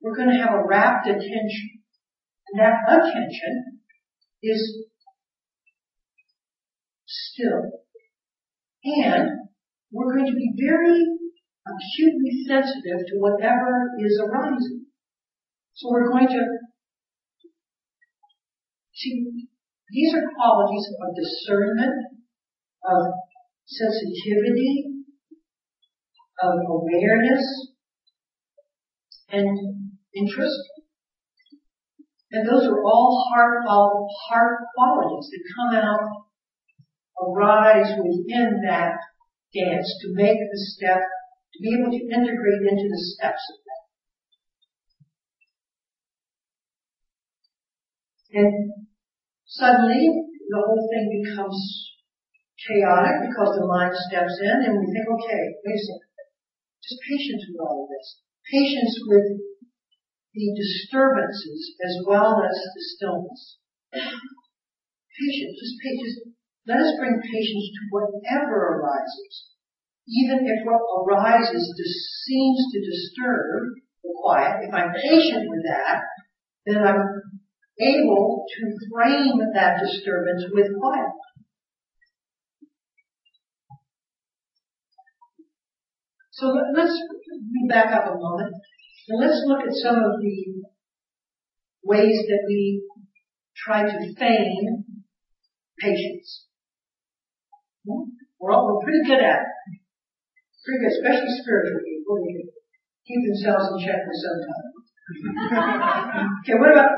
we're 0.00 0.14
going 0.14 0.30
to 0.30 0.38
have 0.38 0.54
a 0.54 0.64
rapt 0.64 1.08
attention. 1.08 1.82
And 2.46 2.60
that 2.62 2.86
attention 2.86 3.80
is 4.44 4.86
still. 7.04 7.82
And 8.84 9.28
we're 9.90 10.14
going 10.14 10.30
to 10.30 10.36
be 10.38 10.52
very 10.56 11.02
acutely 11.66 12.44
sensitive 12.46 13.06
to 13.08 13.18
whatever 13.18 13.90
is 13.98 14.22
arising. 14.22 14.86
So 15.74 15.88
we're 15.90 16.10
going 16.10 16.28
to 16.28 16.42
see 18.94 19.48
these 19.90 20.14
are 20.14 20.30
qualities 20.36 20.86
of 21.02 21.16
discernment, 21.16 22.22
of 22.84 23.06
sensitivity, 23.66 24.91
of 26.42 26.58
awareness, 26.68 27.72
and 29.30 29.48
interest. 30.14 30.60
And 32.32 32.48
those 32.48 32.66
are 32.66 32.82
all 32.84 33.28
heart, 33.32 33.64
heart 33.66 34.58
qualities 34.74 35.28
that 35.30 35.42
come 35.56 35.74
out, 35.84 36.26
arise 37.20 37.92
within 37.98 38.60
that 38.66 38.96
dance 39.54 39.88
to 40.00 40.08
make 40.14 40.38
the 40.38 40.60
step, 40.74 41.00
to 41.52 41.58
be 41.62 41.76
able 41.78 41.90
to 41.92 42.04
integrate 42.08 42.62
into 42.70 42.88
the 42.88 43.02
steps 43.14 43.42
of 43.52 43.58
that. 43.64 43.82
And 48.34 48.72
suddenly, 49.44 50.08
the 50.48 50.62
whole 50.66 50.88
thing 50.88 51.22
becomes 51.22 51.92
chaotic 52.66 53.28
because 53.28 53.60
the 53.60 53.66
mind 53.66 53.92
steps 54.08 54.40
in 54.40 54.72
and 54.72 54.80
we 54.80 54.86
think, 54.88 55.04
okay, 55.04 55.42
wait 55.64 55.76
a 55.76 55.84
second. 55.84 56.11
Just 56.82 56.98
patience 57.06 57.46
with 57.46 57.62
all 57.62 57.86
of 57.86 57.88
this. 57.94 58.18
Patience 58.50 58.98
with 59.06 59.38
the 60.34 60.46
disturbances 60.58 61.78
as 61.78 61.94
well 62.06 62.42
as 62.42 62.56
the 62.58 62.82
stillness. 62.96 63.58
Patience, 63.94 65.54
just 65.60 65.76
patience. 65.78 66.14
Let 66.66 66.82
us 66.82 66.98
bring 66.98 67.22
patience 67.22 67.66
to 67.70 67.82
whatever 67.90 68.82
arises. 68.82 69.52
Even 70.08 70.42
if 70.42 70.66
what 70.66 70.82
arises 71.06 71.62
seems 72.26 72.58
to 72.72 72.78
disturb 72.82 73.78
the 74.02 74.10
quiet, 74.22 74.66
if 74.66 74.74
I'm 74.74 74.90
patient 74.90 75.46
with 75.46 75.62
that, 75.68 76.02
then 76.66 76.82
I'm 76.82 77.02
able 77.78 78.44
to 78.46 78.62
frame 78.90 79.38
that 79.54 79.78
disturbance 79.78 80.44
with 80.52 80.66
quiet. 80.80 81.12
So 86.32 86.48
let's 86.48 86.96
back 87.68 87.92
up 87.92 88.08
a 88.08 88.16
moment 88.16 88.54
and 89.08 89.20
let's 89.20 89.44
look 89.46 89.60
at 89.60 89.74
some 89.84 89.96
of 89.96 90.20
the 90.20 90.64
ways 91.84 92.24
that 92.26 92.44
we 92.48 92.82
try 93.54 93.82
to 93.82 94.14
feign 94.16 94.84
patience. 95.78 96.46
Hmm? 97.86 98.16
We're 98.40 98.52
all 98.52 98.64
we're 98.64 98.80
pretty 98.80 99.04
good 99.04 99.20
at 99.20 99.44
it. 99.44 99.52
Pretty 100.64 100.80
good, 100.80 100.92
especially 100.96 101.36
spiritual 101.42 101.84
people. 101.84 102.16
They 102.24 102.32
can 102.32 102.48
keep 103.04 103.20
themselves 103.28 103.68
in 103.76 103.84
check 103.84 104.00
for 104.00 104.16
some 104.16 104.38
time. 104.48 104.68
okay, 106.40 106.56
what 106.56 106.72
about 106.72 106.96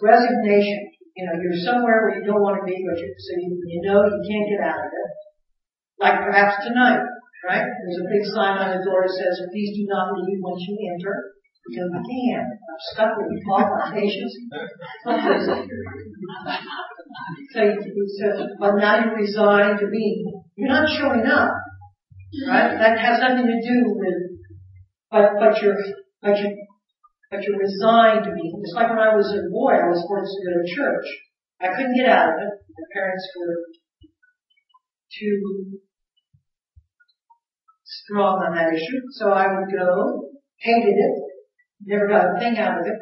resignation? 0.00 0.94
You 1.16 1.26
know, 1.26 1.34
you're 1.42 1.58
somewhere 1.58 2.06
where 2.06 2.16
you 2.20 2.24
don't 2.24 2.42
want 2.42 2.62
to 2.62 2.66
be, 2.66 2.86
but 2.86 2.98
you, 3.02 3.14
so 3.18 3.32
you, 3.34 3.50
you 3.66 3.80
know 3.82 4.04
you 4.04 4.22
can't 4.22 4.46
get 4.46 4.62
out 4.62 4.78
of 4.78 4.92
it. 4.94 5.10
Like 5.98 6.22
perhaps 6.22 6.62
tonight, 6.62 7.02
right? 7.46 7.64
There's 7.64 8.00
a 8.00 8.08
big 8.08 8.24
sign 8.32 8.56
on 8.58 8.78
the 8.78 8.84
door 8.84 9.04
that 9.04 9.12
says, 9.12 9.46
please 9.52 9.76
do 9.76 9.84
not 9.88 10.16
leave 10.16 10.40
once 10.40 10.64
you 10.66 10.76
enter. 10.96 11.34
Because 11.64 11.88
we 11.96 12.00
can. 12.04 12.44
I'm 12.44 12.80
stuck 12.92 13.16
with 13.16 13.40
my 13.46 13.64
patients. 13.90 14.36
so, 17.52 17.60
you, 17.62 17.80
so, 18.20 18.48
but 18.60 18.76
now 18.76 19.00
you 19.00 19.16
resign 19.16 19.78
to 19.78 19.86
being. 19.88 20.42
You're 20.56 20.68
not 20.68 20.88
showing 20.90 21.24
up, 21.24 21.48
right? 22.46 22.76
That 22.76 22.98
has 22.98 23.20
nothing 23.20 23.46
to 23.46 23.60
do 23.64 23.96
with, 23.96 24.44
but, 25.10 25.40
but 25.40 25.62
you're, 25.62 25.76
but 26.20 26.36
you're, 26.36 26.52
but 27.30 27.42
you're 27.42 27.58
resigned 27.58 28.24
to 28.24 28.32
being. 28.32 28.60
It's 28.62 28.74
like 28.76 28.90
when 28.90 28.98
I 28.98 29.16
was 29.16 29.32
a 29.32 29.48
boy, 29.50 29.72
I 29.72 29.88
was 29.88 30.04
forced 30.06 30.36
to 30.36 30.44
go 30.44 30.52
to 30.60 30.68
church. 30.68 31.06
I 31.62 31.68
couldn't 31.74 31.96
get 31.96 32.10
out 32.10 32.28
of 32.28 32.34
it. 32.44 32.60
My 32.76 32.84
parents 32.92 33.24
were 33.40 33.56
too 35.18 35.80
strong 38.04 38.42
on 38.44 38.54
that 38.54 38.74
issue. 38.74 39.00
So 39.12 39.30
I 39.30 39.46
would 39.48 39.72
go, 39.72 40.30
hated 40.58 40.94
it, 40.94 41.14
never 41.86 42.08
got 42.08 42.36
a 42.36 42.38
thing 42.38 42.58
out 42.58 42.80
of 42.80 42.86
it, 42.86 42.98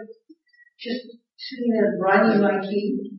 just 0.81 1.01
sitting 1.39 1.73
there 1.73 1.99
grinding 1.99 2.43
my 2.43 2.61
teeth. 2.61 3.13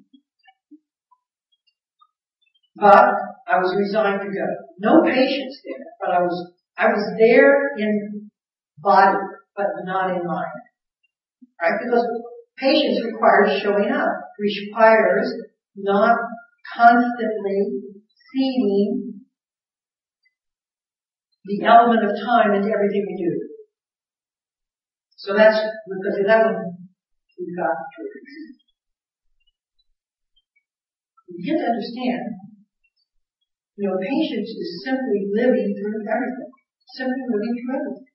But 2.76 3.06
I 3.48 3.58
was 3.60 3.76
resigned 3.78 4.22
to 4.22 4.28
go. 4.28 4.48
No 4.80 5.04
patience 5.04 5.62
there, 5.64 5.86
but 6.02 6.10
I 6.10 6.20
was, 6.22 6.54
I 6.78 6.88
was 6.88 7.14
there 7.20 7.76
in 7.78 8.32
body, 8.80 9.18
but 9.56 9.68
not 9.84 10.10
in 10.10 10.26
mind. 10.26 10.64
Right? 11.62 11.80
Because 11.84 12.06
patience 12.58 13.06
requires 13.06 13.62
showing 13.62 13.92
up, 13.92 14.10
requires 14.40 15.32
not 15.76 16.18
constantly 16.76 17.80
feeding 18.34 19.13
the 21.46 21.60
element 21.68 22.04
of 22.08 22.16
time 22.16 22.56
into 22.56 22.72
everything 22.72 23.04
we 23.04 23.16
do. 23.20 23.32
So 25.18 25.36
that's 25.36 25.60
because 25.60 26.20
of 26.20 26.28
that 26.28 26.44
one 26.48 26.84
we've 27.40 27.56
got 27.56 27.76
through. 27.96 28.12
You 31.34 31.42
get 31.48 31.60
to 31.60 31.72
understand, 31.72 32.24
you 33.76 33.90
know, 33.90 33.98
patience 33.98 34.52
is 34.54 34.84
simply 34.86 35.32
living 35.34 35.74
through 35.76 36.04
everything. 36.06 36.52
Simply 36.96 37.24
living 37.26 37.56
through 37.58 37.76
everything. 37.76 38.12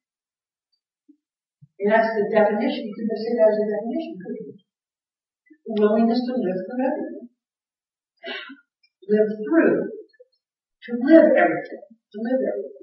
And 1.80 1.88
that's 1.92 2.10
the 2.12 2.28
definition. 2.30 2.90
You 2.90 2.94
could 2.94 3.08
say 3.08 3.32
that 3.36 3.50
as 3.50 3.58
a 3.58 3.66
definition, 3.72 4.14
couldn't 4.18 4.44
you? 4.44 4.54
The 5.68 5.72
willingness 5.78 6.22
to 6.24 6.32
live 6.32 6.60
through 6.64 6.82
everything. 6.86 7.26
Live 9.08 9.30
through. 9.44 9.76
To 9.84 10.90
live 11.08 11.28
everything. 11.38 11.84
To 11.88 12.18
live 12.20 12.40
everything. 12.52 12.77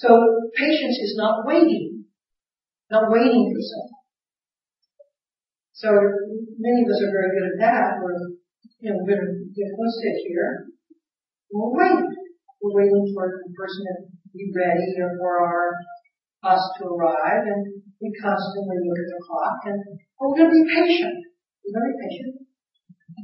So 0.00 0.08
patience 0.56 0.96
is 0.96 1.12
not 1.20 1.44
waiting, 1.44 2.08
not 2.88 3.12
waiting 3.12 3.52
for 3.52 3.60
something. 3.60 4.00
So 5.76 5.88
many 6.56 6.78
of 6.80 6.88
us 6.88 7.04
are 7.04 7.12
very 7.12 7.30
good 7.36 7.48
at 7.52 7.60
that. 7.68 8.00
We're, 8.00 8.32
you 8.80 8.96
know, 8.96 9.04
we're 9.04 9.20
going 9.20 9.44
to 9.52 10.00
sit 10.00 10.16
here. 10.24 10.72
We're 11.52 11.76
waiting. 11.76 12.16
We're 12.64 12.80
waiting 12.80 13.12
for 13.12 13.28
the 13.28 13.52
person 13.52 13.84
to 13.92 13.96
be 14.32 14.48
ready 14.56 14.88
or 15.04 15.20
for 15.20 15.44
our 15.44 15.68
us 16.48 16.64
to 16.80 16.88
arrive, 16.88 17.44
and 17.44 17.84
we 18.00 18.08
constantly 18.24 18.80
look 18.80 18.96
at 18.96 19.08
the 19.12 19.20
clock, 19.20 19.60
and 19.68 19.80
we're 20.16 20.32
going 20.32 20.48
to 20.48 20.56
be 20.56 20.64
patient. 20.64 21.12
We're 21.60 21.76
going 21.76 21.84
to 21.84 21.92
be 21.92 22.00
patient. 22.08 22.32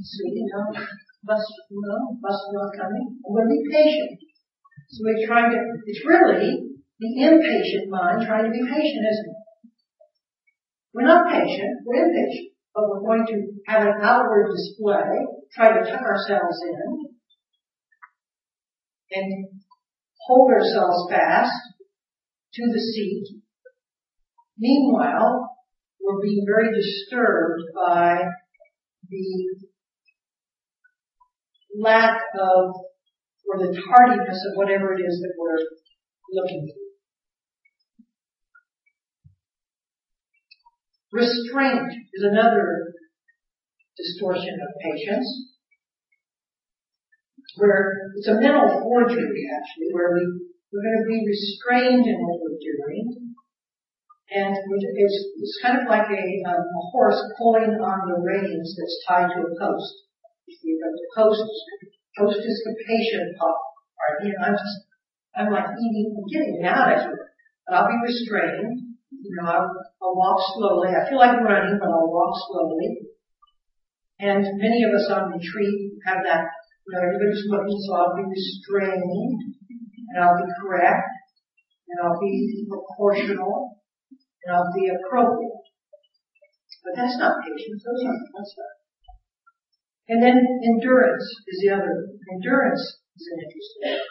Sweet, 0.04 0.44
you 0.44 0.48
know, 0.52 0.76
bus, 1.24 1.40
know, 1.72 2.20
bus 2.20 2.36
not 2.52 2.76
coming. 2.76 3.16
We're 3.24 3.40
going 3.40 3.48
to 3.48 3.54
be 3.56 3.64
patient. 3.72 4.20
So 4.92 5.00
we're 5.08 5.24
trying 5.26 5.50
to, 5.50 5.60
it's 5.88 6.04
really 6.04 6.65
the 6.98 7.22
impatient 7.22 7.90
mind 7.90 8.26
trying 8.26 8.44
to 8.44 8.50
be 8.50 8.62
patient, 8.64 9.04
isn't 9.04 9.30
it? 9.30 9.70
We're 10.94 11.06
not 11.06 11.28
patient, 11.30 11.84
we're 11.84 12.08
impatient, 12.08 12.52
but 12.74 12.84
we're 12.88 13.00
going 13.00 13.26
to 13.26 13.52
have 13.66 13.82
an 13.82 14.00
outward 14.02 14.50
display, 14.50 15.04
try 15.54 15.74
to 15.74 15.84
tuck 15.84 16.00
ourselves 16.00 16.58
in, 16.64 17.04
and 19.12 19.48
hold 20.26 20.50
ourselves 20.50 21.10
fast 21.10 21.52
to 22.54 22.62
the 22.72 22.80
seat. 22.80 23.42
Meanwhile, 24.58 25.50
we're 26.00 26.22
being 26.22 26.46
very 26.46 26.74
disturbed 26.74 27.62
by 27.74 28.22
the 29.10 29.66
lack 31.78 32.22
of 32.40 32.74
or 33.48 33.58
the 33.58 33.80
tardiness 33.86 34.38
of 34.50 34.56
whatever 34.56 34.94
it 34.94 35.00
is 35.00 35.20
that 35.20 35.34
we're 35.38 35.58
looking 36.32 36.66
for. 36.66 36.85
Restraint 41.16 41.88
is 42.12 42.22
another 42.28 42.92
distortion 43.96 44.52
of 44.60 44.70
patience, 44.84 45.28
where 47.56 48.12
it's 48.16 48.28
a 48.28 48.36
mental 48.36 48.84
forgery 48.84 49.48
actually, 49.48 49.88
where 49.96 50.12
we 50.12 50.44
We're 50.72 50.82
going 50.82 51.00
to 51.00 51.08
be 51.08 51.24
restrained 51.24 52.04
in 52.04 52.18
what 52.20 52.42
we're 52.42 52.60
doing. 52.60 53.32
And 54.28 54.52
it's, 54.52 55.18
it's 55.40 55.58
kind 55.62 55.78
of 55.80 55.88
like 55.88 56.10
a, 56.10 56.26
um, 56.50 56.64
a 56.66 56.82
horse 56.92 57.22
pulling 57.38 57.78
on 57.78 57.98
the 58.10 58.18
reins 58.20 58.76
that's 58.76 58.98
tied 59.06 59.30
to 59.30 59.40
a 59.46 59.52
post. 59.56 59.94
You 60.46 60.76
know, 60.82 60.90
the 60.90 61.06
post, 61.16 61.46
post 62.18 62.44
is 62.44 62.58
the 62.66 62.74
patient 62.84 63.38
part. 63.38 63.56
You 64.20 64.34
know, 64.34 64.42
I'm 64.42 64.58
just, 64.58 64.78
I'm 65.32 65.48
like 65.54 65.70
eating, 65.80 66.12
I'm 66.12 66.28
getting 66.28 66.66
out 66.66 66.92
of 66.92 66.98
here. 67.08 67.30
But 67.64 67.74
I'll 67.74 67.88
be 67.88 68.04
restrained. 68.04 68.85
You 69.26 69.34
know, 69.42 69.50
I'll, 69.50 69.70
I'll 70.02 70.14
walk 70.14 70.38
slowly. 70.54 70.94
I 70.94 71.02
feel 71.08 71.18
like 71.18 71.42
running, 71.42 71.78
but 71.82 71.90
I'll 71.90 72.14
walk 72.14 72.30
slowly. 72.46 73.10
And 74.18 74.40
many 74.56 74.80
of 74.86 74.94
us 74.94 75.10
on 75.10 75.34
retreat 75.34 75.98
have 76.06 76.22
that, 76.24 76.46
you 76.46 76.90
know, 76.94 77.02
everybody's 77.04 77.44
looking, 77.50 77.76
so 77.84 77.90
I'll 77.98 78.16
be 78.16 78.24
restrained, 78.24 79.58
and 80.08 80.24
I'll 80.24 80.38
be 80.38 80.48
correct, 80.62 81.10
and 81.90 81.98
I'll 82.00 82.20
be 82.20 82.64
proportional, 82.70 83.82
and 84.46 84.56
I'll 84.56 84.72
be 84.72 84.88
appropriate. 84.88 85.66
But 86.86 86.96
that's 86.96 87.18
not 87.18 87.42
patience, 87.42 87.82
those 87.82 88.06
aren't, 88.06 88.24
that's 88.30 88.54
not. 88.56 88.72
And 90.08 90.22
then 90.22 90.38
endurance 90.38 91.26
is 91.50 91.58
the 91.66 91.74
other. 91.74 92.06
Endurance 92.30 92.78
is 93.18 93.26
an 93.26 93.38
interesting. 93.42 94.06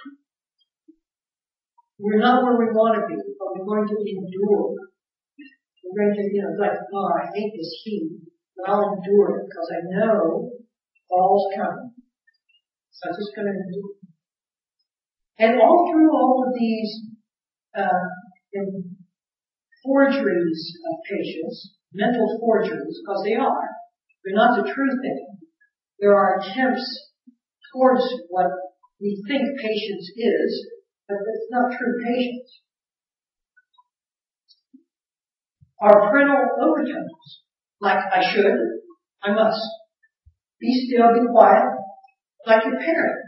We're 1.98 2.20
not 2.20 2.44
where 2.44 2.60
we 2.60 2.76
want 2.76 3.00
to 3.00 3.08
be, 3.08 3.16
but 3.40 3.48
we're 3.56 3.66
going 3.66 3.88
to 3.88 3.96
endure. 3.96 4.76
To, 5.86 6.22
you 6.34 6.42
know, 6.42 6.56
like, 6.60 6.78
oh, 6.94 7.10
I 7.14 7.30
hate 7.34 7.54
this 7.56 7.82
heat 7.84 8.26
but 8.56 8.70
I'll 8.70 8.96
endure 8.96 9.38
it 9.38 9.46
because 9.48 9.70
I 9.72 9.82
know 9.92 10.52
fall's 11.10 11.48
coming. 11.56 11.92
So 12.92 13.10
I'm 13.10 13.16
just 13.16 13.36
going 13.36 13.48
to 13.48 13.54
endure. 13.54 13.96
And 15.38 15.62
all 15.62 15.92
through 15.92 16.12
all 16.16 16.46
of 16.48 16.54
these 16.58 17.12
uh, 17.76 18.08
forgeries 19.84 20.78
of 20.88 20.96
patience, 21.04 21.76
mental 21.94 22.40
forgeries, 22.40 23.00
because 23.04 23.24
they 23.26 23.36
are, 23.36 23.68
they're 24.24 24.36
not 24.36 24.56
the 24.56 24.72
true 24.72 24.96
thing. 25.02 25.28
There 26.00 26.16
are 26.16 26.40
attempts 26.40 27.12
towards 27.74 28.04
what 28.30 28.48
we 29.02 29.22
think 29.28 29.44
patience 29.60 30.10
is, 30.16 30.72
but 31.08 31.18
it's 31.20 31.52
not 31.52 31.78
true 31.78 32.00
patience. 32.06 32.62
Are 35.82 36.10
parental 36.10 36.40
overtones 36.62 37.42
like 37.82 38.00
I 38.12 38.24
should, 38.34 38.58
I 39.24 39.34
must. 39.34 39.60
Be 40.60 40.88
still, 40.88 41.12
be 41.14 41.28
quiet, 41.32 41.66
like 42.48 42.64
your 42.64 42.80
parent, 42.80 43.20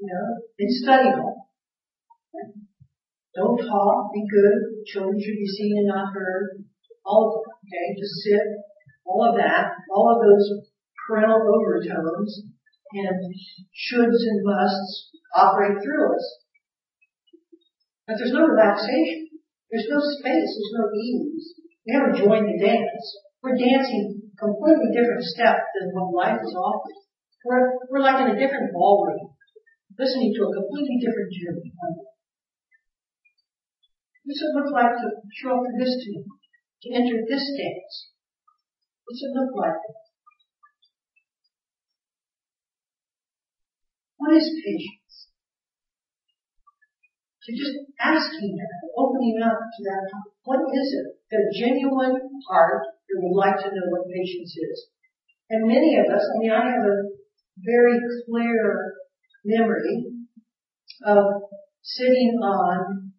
you 0.00 0.08
know, 0.08 0.26
in 0.58 0.68
study 0.82 1.10
hall. 1.10 1.46
Don't 3.34 3.56
talk, 3.56 4.12
be 4.12 4.26
good, 4.26 4.84
children 4.86 5.14
should 5.22 5.38
be 5.38 5.46
seen 5.46 5.78
and 5.78 5.86
not 5.86 6.12
heard, 6.12 6.64
all 7.04 7.30
of 7.30 7.46
it, 7.46 7.54
okay, 7.62 8.00
just 8.00 8.14
sit, 8.26 8.46
all 9.06 9.30
of 9.30 9.36
that, 9.36 9.70
all 9.94 10.10
of 10.10 10.26
those 10.26 10.66
parental 11.06 11.38
overtones 11.38 12.42
and 12.92 13.34
shoulds 13.70 14.22
and 14.26 14.42
musts 14.42 15.10
operate 15.36 15.78
through 15.82 16.16
us. 16.16 16.26
But 18.06 18.16
there's 18.18 18.32
no 18.32 18.46
relaxation. 18.46 19.28
There's 19.70 19.86
no 19.88 20.00
space. 20.02 20.50
There's 20.50 20.74
no 20.74 20.90
ease. 20.98 21.59
We 21.86 21.96
haven't 21.96 22.20
joined 22.20 22.46
the 22.46 22.60
dance. 22.60 23.04
We're 23.42 23.56
dancing 23.56 24.20
completely 24.36 24.92
different 24.92 25.24
step 25.24 25.56
than 25.56 25.96
what 25.96 26.12
life 26.12 26.40
is 26.44 26.52
offering. 26.52 27.00
We're, 27.44 27.72
we're 27.88 28.04
like 28.04 28.20
in 28.20 28.36
a 28.36 28.38
different 28.38 28.72
ballroom, 28.72 29.32
listening 29.98 30.34
to 30.36 30.44
a 30.44 30.54
completely 30.60 31.00
different 31.00 31.32
tune. 31.32 31.72
What's 34.24 34.42
it 34.44 34.52
look 34.54 34.70
like 34.72 34.92
to 34.92 35.08
show 35.32 35.56
up 35.56 35.64
for 35.64 35.74
this 35.80 36.04
tune, 36.04 36.24
to 36.84 36.88
enter 36.92 37.24
this 37.24 37.44
dance? 37.56 38.12
What's 39.08 39.24
it 39.24 39.32
look 39.32 39.56
like? 39.56 39.80
What 44.18 44.36
is 44.36 44.52
patience? 44.52 45.32
To 47.48 47.56
just 47.56 47.72
asking 47.98 48.52
that, 48.60 48.92
opening 49.00 49.40
up 49.42 49.56
to 49.56 49.80
that, 49.88 50.12
what 50.44 50.60
is 50.72 50.88
it? 50.94 51.06
The 51.30 51.40
genuine 51.58 52.18
heart 52.48 52.82
who 53.08 53.14
would 53.22 53.38
like 53.38 53.58
to 53.58 53.68
know 53.68 53.86
what 53.88 54.08
patience 54.08 54.56
is. 54.56 54.88
And 55.50 55.66
many 55.66 55.98
of 55.98 56.06
us, 56.06 56.22
I 56.22 56.38
mean, 56.38 56.52
I 56.52 56.64
have 56.64 56.86
a 56.86 56.98
very 57.58 57.98
clear 58.26 58.94
memory 59.44 60.06
of 61.04 61.24
sitting 61.82 62.38
on, 62.42 63.12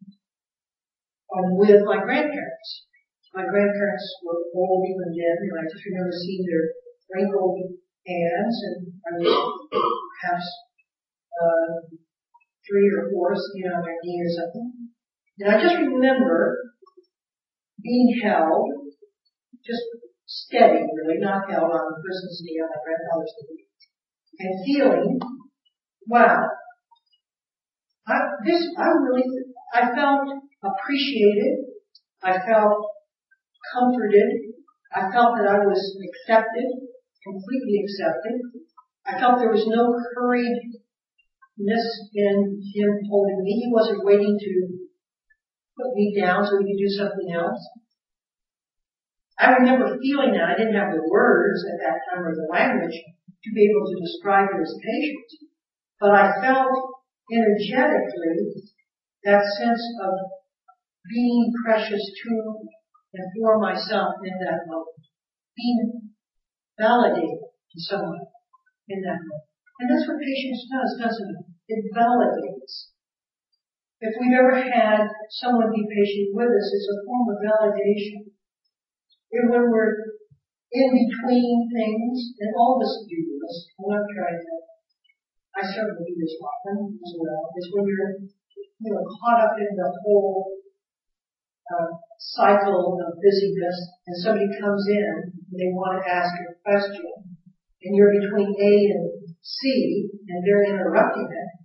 um, 1.35 1.57
with 1.57 1.83
my 1.83 2.03
grandparents. 2.03 2.87
My 3.33 3.43
grandparents 3.43 4.07
were 4.23 4.43
old, 4.55 4.85
even 4.87 5.15
dead, 5.15 5.37
and 5.39 5.51
I 5.55 5.63
just 5.71 5.85
remember 5.85 6.11
seeing 6.11 6.43
their 6.43 6.67
wrinkled 7.11 7.79
hands, 8.07 8.55
and 8.67 8.91
I 9.07 9.23
perhaps 9.23 10.47
uh, 11.31 11.95
three 12.67 12.89
or 12.91 13.09
four, 13.11 13.35
sitting 13.35 13.71
on 13.71 13.83
their 13.83 13.99
knee 14.03 14.19
or 14.19 14.31
something. 14.35 14.89
And 15.39 15.47
I 15.47 15.61
just 15.61 15.75
remember 15.79 16.70
being 17.83 18.19
held 18.23 18.69
just 19.65 19.83
steady, 20.25 20.81
really, 20.95 21.19
not 21.19 21.49
held 21.49 21.71
on 21.71 21.85
the 21.91 22.01
Christmas 22.01 22.43
Day 22.45 22.57
on 22.61 22.69
my 22.69 22.79
grandfather's 22.83 23.33
knee, 23.41 23.65
and 24.39 24.65
feeling, 24.65 25.19
wow, 26.07 26.47
I, 28.07 28.15
this, 28.45 28.63
I 28.77 28.87
really, 28.87 29.23
I 29.73 29.93
felt 29.93 30.27
appreciated, 30.63 31.65
I 32.23 32.37
felt 32.47 32.85
comforted, 33.73 34.51
I 34.93 35.11
felt 35.11 35.37
that 35.37 35.47
I 35.47 35.59
was 35.59 35.97
accepted, 36.03 36.65
completely 37.23 37.85
accepted. 37.85 38.41
I 39.05 39.19
felt 39.19 39.39
there 39.39 39.51
was 39.51 39.67
no 39.67 39.93
hurriedness 40.17 41.87
in 42.13 42.61
him 42.75 42.91
holding 43.09 43.43
me. 43.43 43.65
He 43.65 43.71
wasn't 43.71 44.03
waiting 44.03 44.37
to 44.37 44.80
put 45.77 45.95
me 45.95 46.15
down 46.17 46.43
so 46.45 46.59
he 46.59 46.67
could 46.67 46.81
do 46.81 46.91
something 46.91 47.31
else. 47.33 47.61
I 49.39 49.57
remember 49.57 49.97
feeling 49.97 50.37
that. 50.37 50.53
I 50.53 50.57
didn't 50.57 50.77
have 50.77 50.93
the 50.93 51.07
words 51.09 51.65
at 51.65 51.81
that 51.81 51.97
time 52.05 52.23
or 52.27 52.35
the 52.35 52.51
language 52.51 52.93
to 52.93 53.49
be 53.55 53.65
able 53.65 53.89
to 53.89 54.01
describe 54.01 54.53
his 54.53 54.69
patience. 54.77 55.49
But 55.99 56.11
I 56.11 56.29
felt 56.41 56.69
energetically 57.31 58.69
that 59.23 59.41
sense 59.61 59.81
of 60.05 60.13
being 61.09 61.53
precious 61.65 62.01
to 62.01 62.31
and 63.13 63.25
for 63.35 63.59
myself 63.59 64.13
in 64.23 64.35
that 64.45 64.61
moment. 64.67 65.01
Being 65.57 66.13
validated 66.79 67.41
to 67.41 67.77
someone 67.89 68.21
in 68.87 69.01
that 69.01 69.19
moment. 69.19 69.49
And 69.79 69.89
that's 69.89 70.07
what 70.07 70.21
patience 70.21 70.69
does, 70.69 70.91
doesn't 71.01 71.33
it? 71.33 71.45
It 71.67 71.85
validates. 71.97 72.90
If 74.01 74.17
we've 74.17 74.33
ever 74.33 74.57
had 74.57 75.05
someone 75.29 75.69
be 75.69 75.85
patient 75.85 76.33
with 76.33 76.49
us, 76.49 76.67
it's 76.73 76.89
a 76.89 77.05
form 77.05 77.29
of 77.29 77.37
validation. 77.37 78.33
And 79.29 79.45
when 79.53 79.69
we're 79.69 80.17
in 80.73 80.89
between 80.89 81.69
things, 81.69 82.33
and 82.41 82.49
all 82.57 82.81
of 82.81 82.81
us 82.81 83.05
do 83.05 83.21
this, 83.21 83.69
I'm 83.77 83.93
not 83.93 84.09
trying 84.09 84.41
to, 84.41 84.53
I 85.53 85.61
certainly 85.69 86.01
do 86.01 86.15
this 86.17 86.33
often 86.41 86.97
as 86.97 87.13
well, 87.13 87.53
is 87.61 87.69
when 87.77 87.85
you're, 87.85 88.25
you 88.25 88.89
know, 88.89 89.05
caught 89.21 89.45
up 89.45 89.53
in 89.61 89.69
the 89.69 89.89
whole 90.01 90.49
uh, 91.69 91.93
cycle 92.17 92.97
of 93.05 93.21
busyness, 93.21 93.77
and 94.09 94.17
somebody 94.17 94.49
comes 94.57 94.81
in 94.89 95.29
and 95.29 95.57
they 95.61 95.69
want 95.77 96.01
to 96.01 96.09
ask 96.09 96.33
a 96.41 96.57
question, 96.65 97.05
and 97.85 97.91
you're 97.93 98.17
between 98.17 98.49
A 98.49 98.73
and 98.97 99.29
C, 99.45 100.09
and 100.25 100.41
they're 100.41 100.73
interrupting 100.73 101.29
it, 101.29 101.60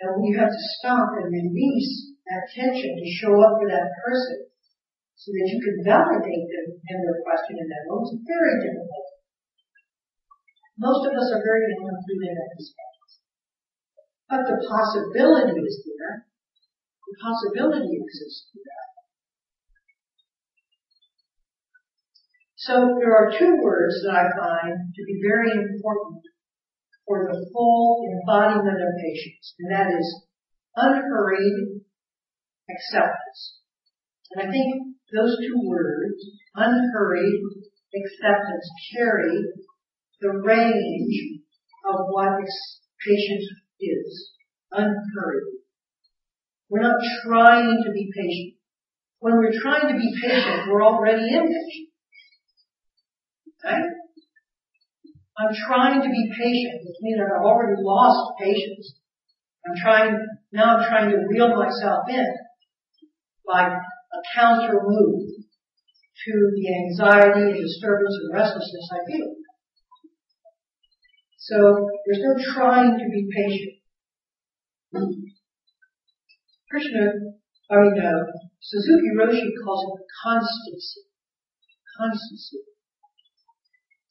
and 0.00 0.22
you 0.22 0.38
have 0.38 0.50
to 0.52 0.62
stop 0.78 1.18
and 1.18 1.34
release 1.34 2.14
that 2.30 2.46
tension 2.54 2.94
to 2.94 3.16
show 3.18 3.34
up 3.42 3.58
for 3.58 3.66
that 3.66 3.90
person 4.06 4.46
so 5.18 5.34
that 5.34 5.46
you 5.50 5.58
can 5.58 5.82
validate 5.82 6.46
them 6.46 6.66
in 6.78 6.96
their 7.02 7.18
question 7.26 7.58
in 7.58 7.66
that 7.66 7.84
moment. 7.90 8.14
It's 8.14 8.28
very 8.28 8.54
difficult. 8.62 9.08
Most 10.78 11.02
of 11.10 11.12
us 11.18 11.28
are 11.34 11.42
very 11.42 11.66
incomplete 11.74 12.30
in 12.30 12.34
that 12.38 12.54
respect. 12.54 12.88
But 14.30 14.46
the 14.46 14.62
possibility 14.62 15.58
is 15.58 15.82
there. 15.82 16.22
The 16.22 17.16
possibility 17.18 17.98
exists 17.98 18.46
for 18.54 18.62
that. 18.62 18.88
So 22.54 22.74
there 23.00 23.16
are 23.16 23.32
two 23.32 23.58
words 23.64 24.04
that 24.04 24.14
I 24.14 24.28
find 24.38 24.92
to 24.94 25.02
be 25.02 25.18
very 25.24 25.50
important 25.50 26.22
for 27.08 27.32
the 27.32 27.50
full 27.52 28.04
embodiment 28.04 28.76
of 28.76 29.00
patience, 29.02 29.54
and 29.58 29.72
that 29.72 29.88
is 29.98 30.26
unhurried 30.76 31.80
acceptance. 32.68 33.58
And 34.32 34.46
I 34.46 34.52
think 34.52 34.94
those 35.12 35.38
two 35.40 35.58
words, 35.64 36.20
unhurried 36.54 37.40
acceptance, 37.96 38.68
carry 38.94 39.40
the 40.20 40.30
range 40.44 41.40
of 41.86 41.96
what 42.10 42.38
patience 43.06 43.48
is. 43.80 44.32
Unhurried. 44.70 45.64
We're 46.68 46.82
not 46.82 47.00
trying 47.26 47.82
to 47.86 47.92
be 47.92 48.10
patient. 48.14 48.56
When 49.20 49.38
we're 49.38 49.58
trying 49.62 49.88
to 49.88 49.98
be 49.98 50.12
patient, 50.20 50.68
we're 50.68 50.84
already 50.84 51.24
impatient. 51.34 51.88
Okay? 53.64 53.80
I'm 55.38 55.54
trying 55.54 56.02
to 56.02 56.08
be 56.08 56.32
patient, 56.36 56.82
which 56.82 56.96
means 57.00 57.20
I've 57.22 57.44
already 57.44 57.80
lost 57.80 58.32
patience. 58.40 58.98
I'm 59.64 59.76
trying, 59.80 60.26
now 60.52 60.76
I'm 60.76 60.88
trying 60.88 61.10
to 61.10 61.18
reel 61.28 61.54
myself 61.54 62.04
in 62.08 62.26
by 63.46 63.68
a 63.68 64.20
counter 64.34 64.80
move 64.82 65.28
to 66.26 66.32
the 66.56 66.74
anxiety 66.74 67.40
and 67.40 67.54
disturbance 67.54 68.18
and 68.22 68.34
restlessness 68.34 68.90
I 68.90 68.98
feel. 69.06 69.34
So 71.38 71.88
there's 72.04 72.24
no 72.24 72.54
trying 72.54 72.98
to 72.98 73.04
be 73.08 73.30
patient. 73.32 73.74
Krishna, 76.68 77.12
I 77.70 77.76
mean, 77.76 78.00
uh, 78.04 78.26
Suzuki 78.60 79.10
Roshi 79.16 79.48
calls 79.64 80.00
it 80.00 80.06
constancy. 80.24 81.02
Constancy. 81.96 82.58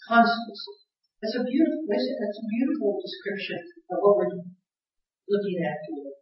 Constancy. 0.07 0.86
That's 1.21 1.33
a 1.33 1.43
beautiful, 1.43 1.81
that's 1.89 2.39
a 2.39 2.49
beautiful 2.53 3.01
description 3.01 3.57
of 3.89 3.97
what 4.05 4.17
we're 4.17 4.37
looking 4.37 5.59
at 5.65 5.81
here. 5.89 6.13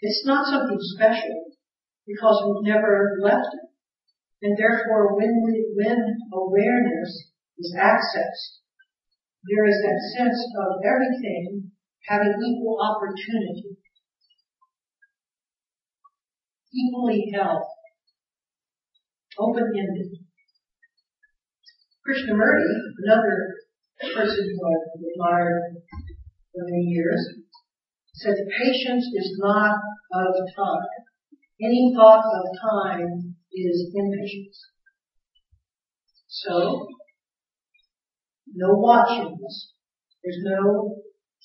It's 0.00 0.24
not 0.24 0.48
something 0.48 0.80
special 0.96 1.52
because 2.06 2.42
we've 2.42 2.72
never 2.72 3.20
left 3.20 3.52
it. 3.52 3.68
And 4.42 4.56
therefore, 4.58 5.14
when 5.14 5.42
we, 5.44 5.70
when 5.76 6.00
awareness 6.32 7.30
is 7.58 7.76
accessed, 7.78 8.64
there 9.44 9.66
is 9.68 9.78
that 9.84 10.00
sense 10.16 10.40
of 10.58 10.80
everything 10.82 11.70
having 12.08 12.32
equal 12.32 12.78
opportunity, 12.80 13.76
equally 16.74 17.30
held, 17.34 17.62
open-ended. 19.38 20.21
Krishnamurti, 22.02 22.74
another 23.06 23.54
person 24.02 24.42
who 24.50 24.66
I've 24.66 24.98
admired 24.98 25.76
for 26.50 26.64
many 26.66 26.82
years, 26.90 27.22
said 28.14 28.34
patience 28.58 29.06
is 29.14 29.38
not 29.38 29.76
of 30.12 30.34
time. 30.56 30.88
Any 31.62 31.92
thought 31.94 32.24
of 32.24 32.44
time 32.60 33.36
is 33.52 33.92
impatience. 33.94 34.58
So, 36.26 36.88
no 38.52 38.74
watchings. 38.74 39.70
There's 40.24 40.40
no 40.42 40.96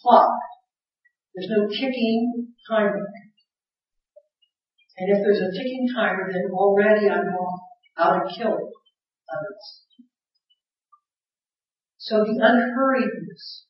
clock. 0.02 0.32
There's 1.36 1.52
no 1.52 1.68
ticking 1.70 2.48
timer. 2.68 3.06
And 4.98 5.18
if 5.18 5.24
there's 5.24 5.42
a 5.42 5.52
ticking 5.52 5.88
timer, 5.96 6.32
then 6.32 6.50
already 6.52 7.08
I'm 7.08 7.28
out 8.00 8.26
of 8.26 8.32
others. 8.34 9.87
So 12.08 12.24
the 12.24 12.40
unhurriedness, 12.40 13.68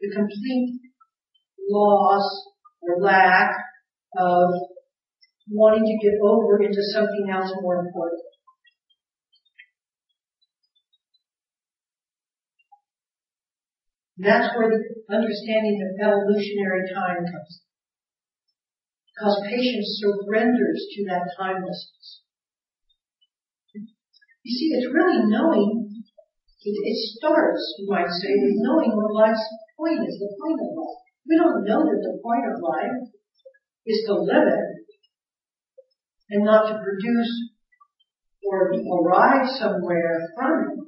the 0.00 0.14
complete 0.14 0.78
loss 1.68 2.46
or 2.80 3.02
lack 3.02 3.50
of 4.16 4.50
wanting 5.50 5.82
to 5.82 6.06
get 6.06 6.14
over 6.22 6.62
into 6.62 6.78
something 6.94 7.26
else 7.32 7.50
more 7.60 7.84
important. 7.84 8.22
That's 14.18 14.54
where 14.54 14.70
the 14.70 15.14
understanding 15.16 15.82
of 15.82 16.06
evolutionary 16.06 16.86
time 16.94 17.24
comes. 17.26 17.62
Because 19.10 19.42
patience 19.50 19.98
surrenders 19.98 20.86
to 20.94 21.04
that 21.06 21.34
timelessness. 21.36 22.22
You 23.74 24.54
see, 24.54 24.70
it's 24.78 24.94
really 24.94 25.26
knowing, 25.26 25.81
it, 26.64 26.98
starts, 27.18 27.62
you 27.78 27.86
might 27.90 28.08
say, 28.08 28.30
with 28.38 28.62
knowing 28.62 28.94
what 28.94 29.14
life's 29.14 29.42
point 29.76 30.06
is, 30.06 30.14
the 30.18 30.30
point 30.38 30.60
of 30.62 30.70
life. 30.78 31.02
We 31.26 31.38
don't 31.38 31.64
know 31.66 31.82
that 31.86 32.00
the 32.02 32.18
point 32.22 32.44
of 32.46 32.62
life 32.62 32.98
is 33.86 34.04
to 34.06 34.14
live 34.14 34.46
it 34.46 34.82
and 36.30 36.44
not 36.44 36.70
to 36.70 36.82
produce 36.82 37.32
or 38.42 38.72
arrive 38.74 39.46
somewhere 39.58 40.28
from 40.34 40.52
it, 40.66 40.78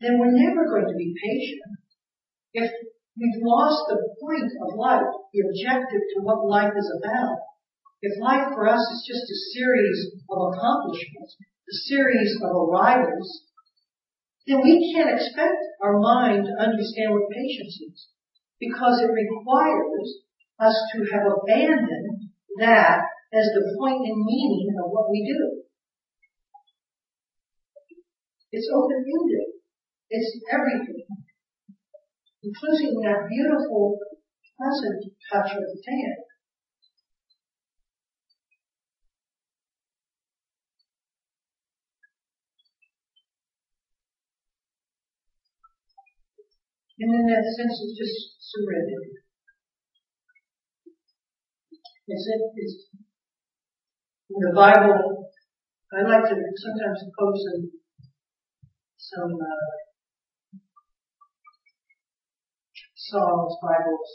then 0.00 0.18
we're 0.18 0.32
never 0.32 0.64
going 0.68 0.88
to 0.88 0.96
be 0.96 1.12
patient. 1.12 1.76
If 2.54 2.70
we've 3.16 3.42
lost 3.44 3.84
the 3.88 4.00
point 4.20 4.50
of 4.64 4.78
life, 4.78 5.04
the 5.32 5.44
objective 5.44 6.02
to 6.16 6.18
what 6.22 6.48
life 6.48 6.72
is 6.72 6.88
about, 7.02 7.36
if 8.02 8.16
life 8.20 8.48
for 8.54 8.66
us 8.66 8.80
is 8.80 9.04
just 9.04 9.28
a 9.28 9.38
series 9.52 10.16
of 10.30 10.38
accomplishments, 10.54 11.36
a 11.40 11.76
series 11.92 12.32
of 12.40 12.48
arrivals, 12.48 13.49
then 14.50 14.60
we 14.66 14.90
can't 14.90 15.14
expect 15.14 15.62
our 15.78 16.02
mind 16.02 16.42
to 16.42 16.58
understand 16.58 17.14
what 17.14 17.30
patience 17.30 17.78
is 17.86 18.10
because 18.58 18.98
it 18.98 19.14
requires 19.14 20.26
us 20.58 20.76
to 20.92 20.98
have 21.14 21.30
abandoned 21.30 22.34
that 22.58 22.98
as 23.30 23.46
the 23.54 23.62
point 23.78 24.02
and 24.02 24.26
meaning 24.26 24.74
of 24.82 24.90
what 24.90 25.08
we 25.08 25.22
do. 25.22 25.62
It's 28.50 28.66
open-ended. 28.74 29.62
It's 30.10 30.42
everything 30.50 31.06
including 32.42 33.00
that 33.04 33.28
beautiful 33.28 33.98
pleasant 34.56 35.12
touch 35.28 35.52
of 35.56 35.60
the 35.60 35.80
hand. 35.86 36.29
And 47.00 47.14
in 47.14 47.26
that 47.32 47.44
sense, 47.56 47.80
it's 47.80 47.96
just 47.96 48.36
surrender. 48.44 49.00
It's, 52.06 52.28
in 54.28 54.40
the 54.40 54.52
Bible. 54.54 55.30
I 55.92 56.02
like 56.02 56.28
to 56.28 56.36
sometimes 56.36 57.00
quote 57.16 57.38
some 57.40 57.70
some 58.98 59.32
uh, 59.34 59.70
Psalms, 62.94 63.54
Bibles, 63.62 64.10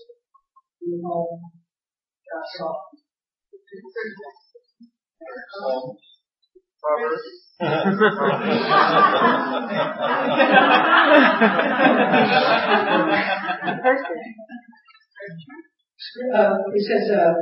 you 0.82 1.02
know, 1.02 1.40
God's 2.32 2.52
song. 2.58 2.80
Proverbs. 6.86 7.26
uh, 16.30 16.54
it 16.70 16.84
says, 16.86 17.10
uh, 17.10 17.34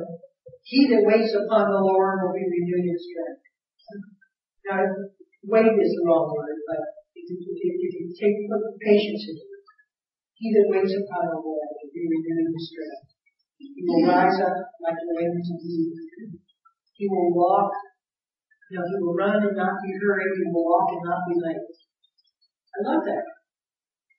he 0.63 0.87
that 0.87 1.03
waits 1.03 1.35
upon 1.35 1.67
the 1.67 1.83
Lord 1.83 2.23
will 2.23 2.31
be 2.31 2.47
renewed 2.47 2.87
in 2.87 2.95
strength. 2.95 3.43
Now, 4.63 4.79
wait 5.43 5.75
is 5.75 5.91
the 5.91 6.03
wrong 6.07 6.31
word, 6.31 6.55
but 6.63 6.79
if 7.19 7.27
you, 7.27 7.35
if 7.35 7.91
you 7.99 8.15
take 8.15 8.47
patience 8.79 9.27
into 9.27 9.43
he 10.43 10.51
that 10.51 10.67
waits 10.71 10.91
upon 10.91 11.23
the 11.31 11.39
Lord 11.39 11.67
will 11.71 11.91
be 11.95 12.03
renewed 12.03 12.51
in 12.51 12.59
strength. 12.59 13.15
He 13.59 13.79
will 13.87 14.07
rise 14.11 14.39
up 14.43 14.59
like 14.83 14.99
the 14.99 15.15
wings 15.15 15.47
of 15.51 15.59
the. 15.63 16.35
He 16.99 17.07
will 17.07 17.31
walk, 17.31 17.71
you 18.71 18.79
know, 18.79 18.85
he 18.87 19.03
will 19.03 19.13
run 19.13 19.35
and 19.35 19.57
not 19.57 19.81
be 19.83 19.93
hurried. 19.99 20.33
He 20.37 20.51
will 20.51 20.65
walk 20.65 20.89
and 20.91 21.01
not 21.03 21.27
be 21.27 21.35
late. 21.35 21.63
I 22.73 22.89
love 22.89 23.03
that. 23.05 23.23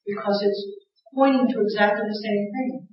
Because 0.07 0.42
it's 0.45 0.62
pointing 1.14 1.49
to 1.49 1.62
exactly 1.62 2.07
the 2.07 2.20
same 2.22 2.51
thing. 2.53 2.88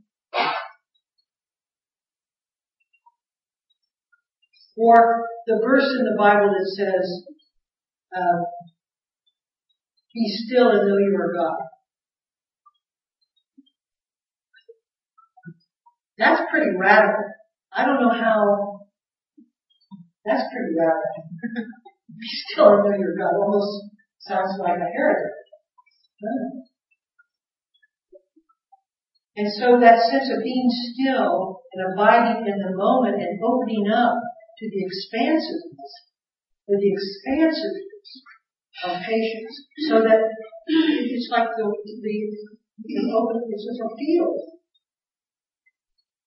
Or 4.77 5.27
the 5.47 5.59
verse 5.63 5.85
in 5.99 6.05
the 6.05 6.17
Bible 6.17 6.49
that 6.49 6.67
says, 6.75 7.23
uh, 8.15 8.39
be 10.13 10.27
still 10.45 10.69
and 10.69 10.87
know 10.87 10.97
you 10.97 11.15
are 11.19 11.33
God. 11.33 11.61
That's 16.17 16.41
pretty 16.51 16.71
radical. 16.77 17.23
I 17.73 17.85
don't 17.85 18.01
know 18.01 18.09
how, 18.09 18.81
that's 20.25 20.43
pretty 20.53 20.75
radical. 20.77 21.30
You 21.41 22.29
still 22.51 22.83
know 22.83 22.97
your 22.97 23.15
God. 23.17 23.33
Almost 23.33 23.91
sounds 24.19 24.59
like 24.59 24.77
a 24.77 24.89
heretic. 24.89 25.33
And 29.37 29.47
so 29.57 29.79
that 29.79 29.97
sense 30.11 30.29
of 30.29 30.43
being 30.43 30.69
still 30.69 31.61
and 31.73 31.93
abiding 31.93 32.45
in 32.45 32.57
the 32.59 32.75
moment 32.75 33.15
and 33.15 33.39
opening 33.41 33.87
up 33.89 34.13
to 34.59 34.65
the 34.69 34.81
expansiveness, 34.85 35.91
to 36.69 36.75
the 36.77 36.91
expansiveness 36.91 38.09
of 38.85 39.01
patience, 39.01 39.55
so 39.87 40.03
that 40.03 40.19
it's 40.67 41.29
like 41.31 41.47
the, 41.57 41.63
the, 41.63 42.15
the 42.85 42.95
open, 43.17 43.41
it's 43.49 43.65
just 43.65 43.81
a 43.81 43.89
field 43.97 44.37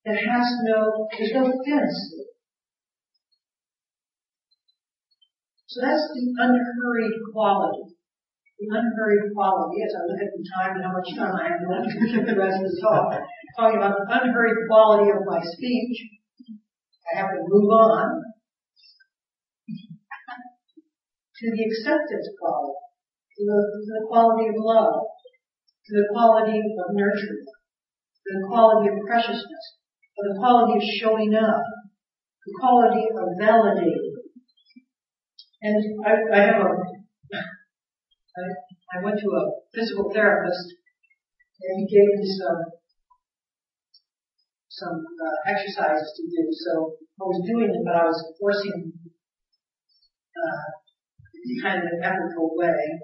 that 0.04 0.16
has 0.16 0.46
no, 0.64 1.06
there's 1.12 1.32
no 1.34 1.44
fence. 1.44 2.23
So 5.74 5.82
that's 5.82 6.06
the 6.14 6.22
unhurried 6.38 7.18
quality. 7.34 7.90
The 8.62 8.66
unhurried 8.70 9.34
quality, 9.34 9.82
as 9.82 9.90
I 9.90 10.06
look 10.06 10.22
at 10.22 10.30
the 10.30 10.46
time 10.54 10.78
and 10.78 10.86
how 10.86 10.94
much 10.94 11.10
time 11.18 11.34
I 11.34 11.50
have 11.50 11.66
left 11.66 11.90
to 11.90 11.98
get 12.14 12.30
the 12.30 12.38
rest 12.38 12.62
of 12.62 12.70
the 12.70 12.78
talk, 12.78 13.10
talking 13.58 13.82
about 13.82 13.98
the 13.98 14.06
unhurried 14.06 14.70
quality 14.70 15.10
of 15.10 15.26
my 15.26 15.42
speech, 15.42 15.98
I 17.10 17.18
have 17.18 17.34
to 17.34 17.42
move 17.50 17.66
on 17.74 18.22
to 21.42 21.44
the 21.50 21.62
acceptance 21.66 22.30
quality, 22.38 22.78
to 23.34 23.40
the, 23.42 23.58
to 23.58 23.90
the 23.98 24.06
quality 24.06 24.46
of 24.46 24.54
love, 24.54 25.10
to 25.10 25.90
the 25.90 26.06
quality 26.14 26.62
of 26.62 26.86
nurture, 26.94 27.42
to 27.42 28.28
the 28.30 28.46
quality 28.46 28.94
of 28.94 29.02
preciousness, 29.02 29.64
to 30.14 30.20
the 30.22 30.38
quality 30.38 30.78
of 30.78 30.84
showing 31.02 31.34
up, 31.34 31.66
the 32.46 32.54
quality 32.62 33.10
of 33.10 33.26
validating. 33.42 34.03
And 35.64 36.04
I, 36.04 36.12
I 36.28 36.40
have 36.44 36.60
a, 36.60 36.70
I, 37.32 38.42
I 38.92 39.02
went 39.02 39.16
to 39.16 39.28
a 39.32 39.42
physical 39.72 40.12
therapist 40.12 40.76
and 41.64 41.80
he 41.80 41.86
gave 41.88 42.04
me 42.20 42.28
some, 42.36 42.60
some 44.68 45.00
uh, 45.00 45.38
exercises 45.48 46.12
to 46.20 46.22
do. 46.28 46.44
So 46.52 47.00
I 47.16 47.24
was 47.24 47.48
doing 47.48 47.72
them, 47.72 47.80
but 47.80 47.96
I 47.96 48.04
was 48.04 48.20
forcing 48.36 48.92
uh, 50.36 50.64
kind 51.64 51.80
of 51.80 51.88
an 51.96 52.00
ethical 52.04 52.52
way. 52.60 53.00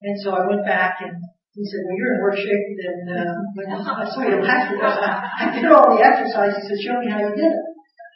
And 0.00 0.16
so 0.24 0.32
I 0.32 0.48
went 0.48 0.64
back 0.64 1.04
and 1.04 1.20
he 1.52 1.68
said, 1.68 1.84
well, 1.84 1.96
you're 2.00 2.14
in 2.16 2.20
worse 2.24 2.40
shape 2.40 2.68
than 2.80 2.98
uh, 3.12 3.36
when 3.52 3.68
I 3.68 4.08
saw 4.08 4.24
you 4.24 4.40
last 4.40 4.72
week. 4.72 4.80
I 4.80 5.52
did 5.52 5.68
all 5.68 5.92
the 5.92 6.00
exercises. 6.00 6.64
He 6.64 6.68
said, 6.68 6.80
show 6.80 6.96
me 6.96 7.12
how 7.12 7.20
you 7.20 7.36
did 7.36 7.52
it. 7.52 7.59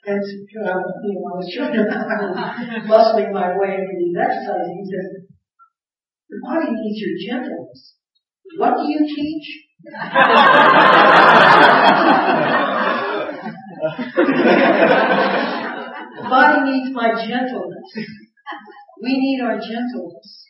And 0.06 0.20
you 0.20 0.60
know, 0.60 0.68
I 0.68 0.76
was 0.76 1.00
him 1.48 1.88
how 1.88 2.04
I 2.04 2.28
was 2.28 2.36
muscling 2.84 3.32
my 3.32 3.56
way 3.56 3.80
into 3.80 3.96
these 3.96 4.12
exercises. 4.12 4.76
He 4.76 4.84
said, 4.84 5.24
the 6.28 6.44
body 6.44 6.76
needs 6.76 7.00
your 7.00 7.16
gentleness. 7.24 7.96
What 8.58 8.76
do 8.76 8.82
you 8.84 9.00
teach? 9.00 9.64
the 9.84 9.90
body 16.28 16.70
needs 16.70 16.90
my 16.92 17.16
gentleness. 17.16 17.88
We 19.00 19.16
need 19.16 19.40
our 19.40 19.56
gentleness. 19.56 20.44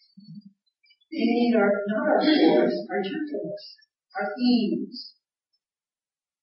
We 1.13 1.27
need 1.31 1.55
our, 1.57 1.71
not 1.87 2.09
our 2.09 2.19
force, 2.19 2.75
our 2.91 3.03
gentleness, 3.03 3.77
our 4.19 4.33
ease. 4.37 5.13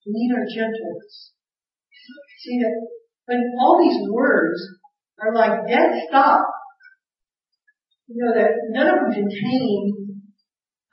We 0.05 0.13
need 0.15 0.31
our 0.33 0.45
gentleness. 0.47 1.33
See 2.39 2.57
that 2.59 2.87
when 3.25 3.39
all 3.59 3.79
these 3.81 4.09
words 4.09 4.59
are 5.19 5.33
like 5.33 5.67
dead 5.67 5.89
stop, 6.07 6.41
you 8.07 8.23
know 8.23 8.33
that 8.33 8.51
none 8.69 8.87
of 8.87 8.95
them 8.95 9.13
contain 9.13 10.21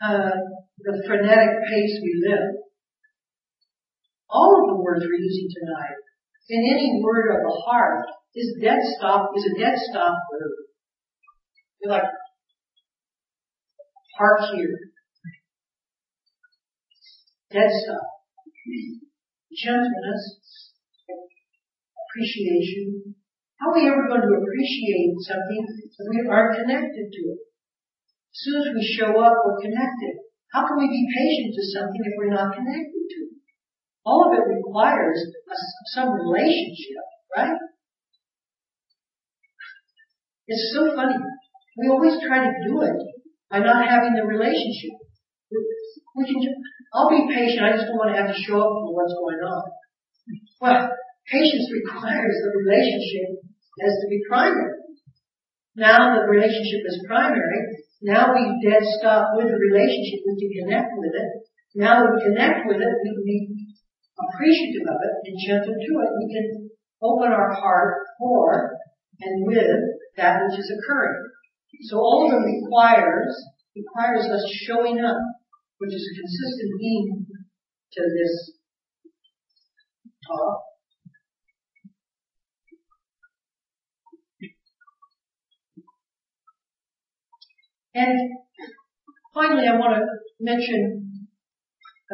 uh, 0.05 0.31
the 0.79 1.03
frenetic 1.07 1.51
pace 1.69 2.01
we 2.03 2.25
live. 2.29 2.55
All 4.31 4.61
of 4.61 4.77
the 4.77 4.83
words 4.83 5.05
we're 5.05 5.19
using 5.19 5.49
tonight, 5.49 5.97
in 6.51 6.71
any 6.71 7.01
word 7.03 7.35
of 7.35 7.43
the 7.43 7.63
heart, 7.67 8.05
is 8.35 8.59
dead 8.63 8.79
stop 8.97 9.31
is 9.37 9.53
a 9.53 9.59
dead 9.59 9.75
stop 9.91 10.15
word. 10.31 10.53
You're 11.83 11.93
like, 11.93 12.05
park 14.17 14.41
here. 14.55 14.79
Dead 17.51 17.71
stop. 17.71 18.07
Gentleness. 19.57 20.68
Appreciation. 22.19 23.15
How 23.63 23.71
are 23.71 23.79
we 23.79 23.87
ever 23.87 24.11
going 24.11 24.27
to 24.27 24.43
appreciate 24.43 25.15
something 25.23 25.63
if 25.71 25.95
we 26.11 26.27
aren't 26.27 26.59
connected 26.59 27.15
to 27.15 27.23
it? 27.31 27.41
As 27.47 28.39
soon 28.43 28.59
as 28.59 28.75
we 28.75 28.83
show 28.83 29.15
up, 29.23 29.39
we're 29.47 29.63
connected. 29.63 30.19
How 30.51 30.67
can 30.67 30.83
we 30.83 30.91
be 30.91 31.07
patient 31.15 31.55
to 31.55 31.63
something 31.79 32.03
if 32.03 32.19
we're 32.19 32.35
not 32.35 32.59
connected 32.59 33.05
to 33.07 33.19
it? 33.23 33.39
All 34.03 34.27
of 34.27 34.35
it 34.35 34.51
requires 34.51 35.15
a, 35.31 35.55
some 35.95 36.11
relationship, 36.11 37.07
right? 37.39 37.55
It's 40.49 40.75
so 40.75 40.91
funny. 40.99 41.15
We 41.79 41.87
always 41.87 42.19
try 42.19 42.51
to 42.51 42.53
do 42.67 42.83
it 42.83 42.99
by 43.47 43.61
not 43.61 43.87
having 43.87 44.19
the 44.19 44.27
relationship. 44.27 44.99
We 46.19 46.27
can, 46.27 46.43
just, 46.43 46.59
I'll 46.95 47.15
be 47.15 47.31
patient. 47.31 47.63
I 47.63 47.79
just 47.79 47.87
don't 47.87 47.99
want 47.99 48.11
to 48.11 48.19
have 48.19 48.35
to 48.35 48.43
show 48.43 48.59
up 48.59 48.75
for 48.83 48.91
what's 48.91 49.15
going 49.15 49.39
on. 49.39 49.63
Well, 50.61 50.91
patience 51.29 51.69
requires 51.85 52.37
the 52.43 52.53
relationship 52.65 53.45
as 53.85 53.93
to 54.01 54.07
be 54.09 54.21
primary. 54.29 54.75
Now 55.77 56.19
the 56.19 56.27
relationship 56.27 56.83
is 56.89 57.07
primary. 57.07 57.85
Now 58.03 58.35
we 58.35 58.43
dead 58.65 58.83
stop 58.99 59.37
with 59.37 59.47
the 59.47 59.61
relationship. 59.61 60.25
We 60.27 60.35
can 60.41 60.53
connect 60.65 60.91
with 60.97 61.15
it. 61.15 61.31
Now 61.77 62.03
we 62.03 62.11
connect 62.25 62.67
with 62.67 62.81
it, 62.81 62.95
we 63.05 63.11
can 63.15 63.25
be 63.25 63.39
appreciative 64.19 64.87
of 64.89 64.99
it 64.99 65.15
and 65.29 65.37
gentle 65.47 65.77
to 65.77 65.93
it. 66.03 66.11
We 66.19 66.27
can 66.33 66.47
open 67.03 67.31
our 67.31 67.53
heart 67.55 67.95
for 68.19 68.75
and 69.21 69.47
with 69.47 69.71
that 70.17 70.41
which 70.43 70.59
is 70.59 70.73
occurring. 70.73 71.31
So 71.83 71.99
all 71.99 72.27
of 72.27 72.33
them 72.33 72.43
requires, 72.43 73.35
requires 73.77 74.27
us 74.27 74.43
showing 74.67 74.99
up, 75.05 75.19
which 75.79 75.95
is 75.95 76.03
a 76.03 76.19
consistent 76.19 76.73
theme 76.81 77.27
to 77.93 78.03
this 78.03 78.53
talk. 80.27 80.68
And 87.99 88.31
finally, 89.35 89.67
I 89.67 89.77
want 89.77 89.99
to 89.99 90.07
mention 90.39 91.29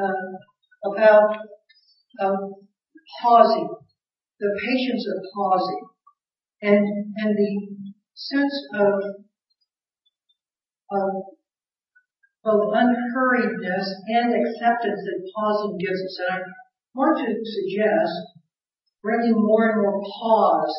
uh, 0.00 0.90
about 0.90 1.36
uh, 2.18 2.36
pausing, 3.20 3.68
the 4.40 4.60
patience 4.64 5.06
of 5.12 5.24
pausing, 5.34 5.82
and 6.62 6.86
and 7.18 7.36
the 7.36 7.68
sense 8.14 8.54
of 8.74 8.94
of 10.90 11.10
both 12.44 12.74
unhurriedness 12.74 13.86
and 14.08 14.34
acceptance 14.40 15.00
that 15.04 15.30
pausing 15.36 15.76
gives 15.78 16.00
us. 16.00 16.18
And 16.30 16.44
I 16.44 16.94
want 16.94 17.18
to 17.18 17.34
suggest 17.44 18.12
bringing 19.02 19.34
more 19.34 19.68
and 19.68 19.82
more 19.82 20.00
pause 20.00 20.74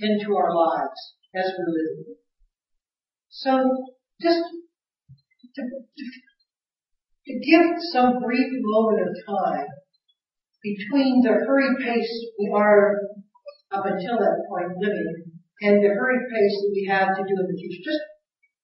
into 0.00 0.36
our 0.36 0.54
lives 0.54 1.14
as 1.34 1.50
we 1.58 1.64
live. 1.72 2.16
So 3.30 3.64
just 4.20 4.44
to, 5.56 5.62
to, 5.62 7.32
give 7.40 7.66
some 7.92 8.20
brief 8.20 8.50
moment 8.52 9.08
of 9.08 9.14
time 9.24 9.66
between 10.62 11.22
the 11.22 11.32
hurried 11.46 11.78
pace 11.78 12.26
we 12.38 12.52
are 12.54 13.00
up 13.72 13.86
until 13.86 14.18
that 14.18 14.44
point 14.48 14.76
living 14.78 15.30
and 15.62 15.82
the 15.82 15.94
hurried 15.94 16.26
pace 16.28 16.56
that 16.60 16.72
we 16.74 16.84
have 16.90 17.16
to 17.16 17.22
do 17.22 17.34
in 17.38 17.46
the 17.46 17.56
future. 17.56 17.84
Just 17.84 18.04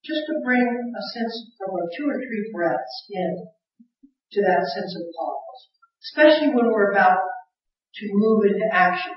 just 0.07 0.22
to 0.30 0.38
bring 0.44 0.62
a 0.62 1.02
sense 1.18 1.34
of 1.66 1.74
a 1.74 1.82
two 1.98 2.07
or 2.07 2.14
three 2.14 2.44
breaths 2.54 2.96
in 3.11 3.48
to 4.32 4.38
that 4.42 4.62
sense 4.70 4.94
of 4.94 5.02
pause. 5.11 5.61
Especially 6.07 6.54
when 6.54 6.70
we're 6.70 6.92
about 6.92 7.18
to 7.18 8.04
move 8.12 8.46
into 8.46 8.66
action. 8.70 9.14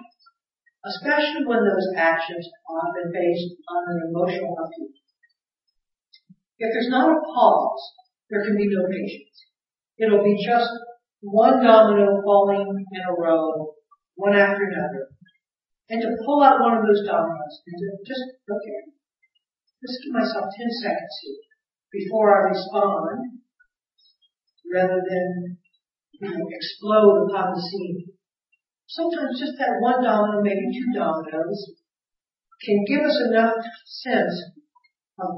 Especially 0.85 1.45
when 1.45 1.61
those 1.61 1.93
actions 1.95 2.41
have 2.41 2.93
been 2.95 3.11
based 3.13 3.53
on 3.69 3.83
an 3.93 3.99
emotional 4.09 4.55
upheaval. 4.57 5.09
If 6.60 6.68
there's 6.76 6.91
not 6.91 7.07
a 7.07 7.24
pause, 7.24 7.84
there 8.30 8.43
can 8.43 8.60
be 8.60 8.68
no 8.68 8.84
patience. 8.91 9.47
It'll 9.97 10.24
be 10.24 10.36
just 10.43 10.68
one 11.22 11.64
domino 11.64 12.20
falling 12.24 12.68
in 12.68 13.01
a 13.07 13.16
row, 13.16 13.76
one 14.16 14.36
after 14.36 14.68
another. 14.68 15.07
And 15.89 16.01
to 16.03 16.24
pull 16.26 16.43
out 16.43 16.60
one 16.60 16.78
of 16.78 16.84
those 16.84 17.07
dominoes 17.07 17.55
and 17.66 17.76
to 17.80 17.88
just, 18.03 18.26
okay, 18.43 18.80
just 19.80 20.03
give 20.03 20.14
myself 20.14 20.51
10 20.51 20.68
seconds 20.84 21.16
here 21.24 21.43
before 21.91 22.28
I 22.28 22.51
respond 22.51 23.39
rather 24.68 24.99
than 24.99 25.57
you 26.20 26.28
know, 26.28 26.45
explode 26.51 27.26
upon 27.26 27.55
the 27.55 27.62
scene. 27.64 28.12
Sometimes 28.88 29.39
just 29.39 29.57
that 29.57 29.80
one 29.80 30.03
domino, 30.03 30.43
maybe 30.43 30.68
two 30.76 30.91
dominoes, 30.91 31.72
can 32.62 32.84
give 32.86 33.01
us 33.01 33.18
enough 33.32 33.55
sense 33.86 34.59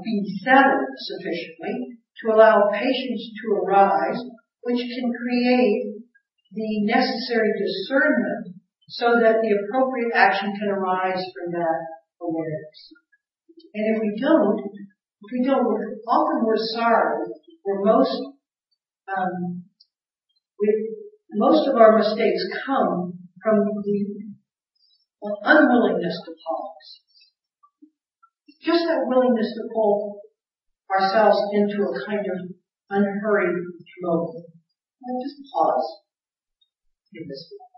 being 0.04 0.24
settled 0.44 0.86
sufficiently 0.96 1.98
to 2.22 2.34
allow 2.34 2.70
patience 2.72 3.22
to 3.42 3.46
arise, 3.62 4.18
which 4.62 4.78
can 4.78 5.10
create 5.10 6.02
the 6.52 6.84
necessary 6.84 7.50
discernment 7.58 8.54
so 8.88 9.18
that 9.18 9.40
the 9.40 9.52
appropriate 9.64 10.12
action 10.14 10.52
can 10.54 10.68
arise 10.68 11.18
from 11.32 11.52
that 11.52 11.80
awareness. 12.20 12.78
And 13.74 13.96
if 13.96 14.02
we 14.02 14.20
don't, 14.20 14.60
if 14.60 15.28
we 15.32 15.46
don't, 15.46 15.64
we're, 15.64 15.96
often 16.06 16.44
we're 16.44 16.60
sorry. 16.76 17.26
We're 17.64 17.84
most, 17.84 18.20
um, 19.08 19.64
we, 20.60 20.90
most 21.32 21.68
of 21.68 21.76
our 21.76 21.98
mistakes 21.98 22.42
come 22.66 23.14
from 23.42 23.58
the 23.82 24.22
unwillingness 25.22 26.20
to 26.26 26.32
pause. 26.32 27.00
Just 28.62 28.86
that 28.86 29.10
willingness 29.10 29.50
to 29.58 29.66
pull 29.74 30.22
ourselves 30.86 31.38
into 31.52 31.82
a 31.82 31.92
kind 32.06 32.22
of 32.22 32.38
unhurried 32.90 33.58
moment. 34.02 34.46
And 35.02 35.18
just 35.18 35.42
pause 35.50 36.06
in 37.12 37.26
this 37.26 37.50
moment. 37.50 37.72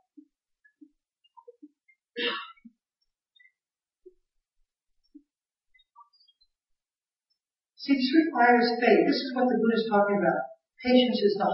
See, 7.80 7.96
this 7.96 8.12
requires 8.28 8.76
faith. 8.80 9.08
This 9.08 9.20
is 9.24 9.32
what 9.34 9.48
the 9.48 9.56
Buddha 9.56 9.76
is 9.76 9.88
talking 9.88 10.20
about. 10.20 10.40
Patience 10.84 11.20
is 11.20 11.36
the 11.40 11.48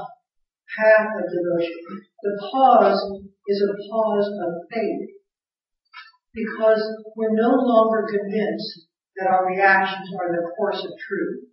path 0.74 1.10
of 1.18 1.26
devotion. 1.26 1.78
The 2.22 2.34
pause 2.50 3.02
is 3.46 3.58
a 3.62 3.74
pause 3.90 4.30
of 4.42 4.50
faith. 4.74 5.22
Because 6.34 6.82
we're 7.14 7.34
no 7.34 7.50
longer 7.50 8.06
convinced 8.10 8.89
that 9.20 9.28
our 9.28 9.46
reactions 9.46 10.08
are 10.16 10.32
the 10.32 10.48
course 10.56 10.80
of 10.80 10.96
truth. 10.96 11.44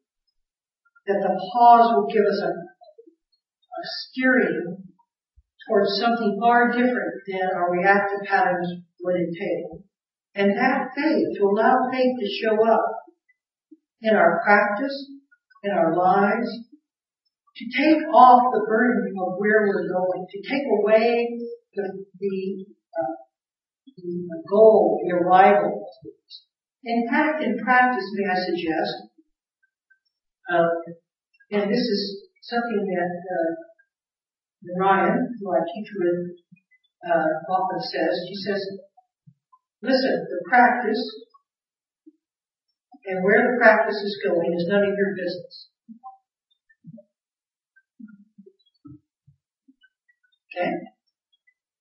That 1.06 1.20
the 1.20 1.36
pause 1.52 1.94
will 1.96 2.08
give 2.08 2.24
us 2.24 2.42
a, 2.44 2.52
a 2.52 3.84
steering 4.08 4.84
towards 5.68 6.00
something 6.00 6.38
far 6.40 6.72
different 6.72 7.28
than 7.28 7.44
our 7.56 7.72
reactive 7.72 8.24
patterns 8.26 8.84
would 9.04 9.16
entail. 9.16 9.84
And 10.36 10.52
that 10.52 10.96
faith, 10.96 11.28
to 11.38 11.44
allow 11.44 11.76
faith 11.92 12.16
to 12.20 12.28
show 12.42 12.56
up 12.66 12.86
in 14.02 14.16
our 14.16 14.42
practice, 14.46 15.12
in 15.64 15.72
our 15.72 15.96
lives, 15.96 16.48
to 17.56 17.66
take 17.66 18.04
off 18.14 18.54
the 18.54 18.66
burden 18.68 19.14
of 19.20 19.34
where 19.38 19.68
we're 19.68 19.90
going, 19.90 20.28
to 20.30 20.42
take 20.48 20.64
away 20.80 21.28
the, 21.74 22.06
the, 22.20 22.66
uh, 22.96 23.16
the 23.98 24.44
goal, 24.50 25.02
the 25.04 25.16
arrival. 25.16 25.86
In 26.84 27.08
fact, 27.10 27.44
in 27.44 27.58
practice, 27.64 28.06
may 28.14 28.30
I 28.30 28.36
suggest, 28.36 28.94
uh, 30.52 30.70
and 31.52 31.72
this 31.72 31.86
is 31.86 32.30
something 32.44 32.86
that 32.86 33.14
uh, 33.28 33.52
Ryan, 34.80 35.36
who 35.40 35.52
I 35.52 35.60
teach 35.74 35.90
with, 35.96 36.38
uh, 37.04 37.52
often 37.52 37.82
says. 37.82 38.14
She 38.30 38.36
says, 38.36 38.62
"Listen, 39.82 40.28
the 40.30 40.42
practice 40.50 41.02
and 43.08 43.24
where 43.24 43.40
the 43.40 43.58
practice 43.58 43.96
is 44.04 44.20
going 44.28 44.52
is 44.54 44.68
none 44.68 44.84
of 44.84 44.92
your 44.92 45.16
business. 45.16 45.72
Okay? 50.52 50.72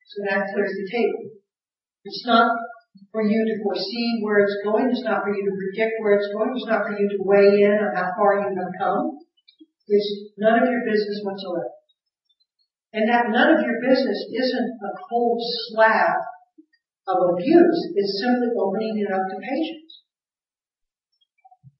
So 0.07 0.23
that 0.23 0.47
clears 0.55 0.71
the 0.71 0.87
table. 0.87 1.35
It's 2.05 2.25
not 2.25 2.47
for 3.13 3.23
you 3.23 3.41
to 3.45 3.63
foresee 3.63 4.21
where 4.23 4.45
it's 4.45 4.59
going. 4.65 4.91
It's 4.91 5.05
not 5.05 5.25
for 5.25 5.33
you 5.35 5.45
to 5.45 5.55
predict 5.57 6.01
where 6.01 6.17
it's 6.17 6.31
going. 6.33 6.53
It's 6.55 6.69
not 6.69 6.85
for 6.85 6.95
you 6.97 7.09
to 7.09 7.19
weigh 7.25 7.65
in 7.65 7.77
on 7.81 7.97
how 7.97 8.13
far 8.17 8.41
you 8.41 8.53
have 8.53 8.75
come. 8.79 9.19
It's 9.89 10.35
none 10.37 10.63
of 10.63 10.69
your 10.69 10.85
business 10.85 11.23
whatsoever. 11.23 11.73
And 12.93 13.09
that 13.09 13.29
none 13.29 13.55
of 13.55 13.61
your 13.61 13.79
business 13.81 14.21
isn't 14.33 14.71
a 14.81 14.93
cold 15.09 15.41
slab 15.69 16.17
of 17.07 17.17
abuse. 17.35 17.81
It's 17.95 18.21
simply 18.21 18.57
opening 18.57 18.99
it 18.99 19.13
up 19.13 19.23
to 19.29 19.37
patience. 19.37 20.03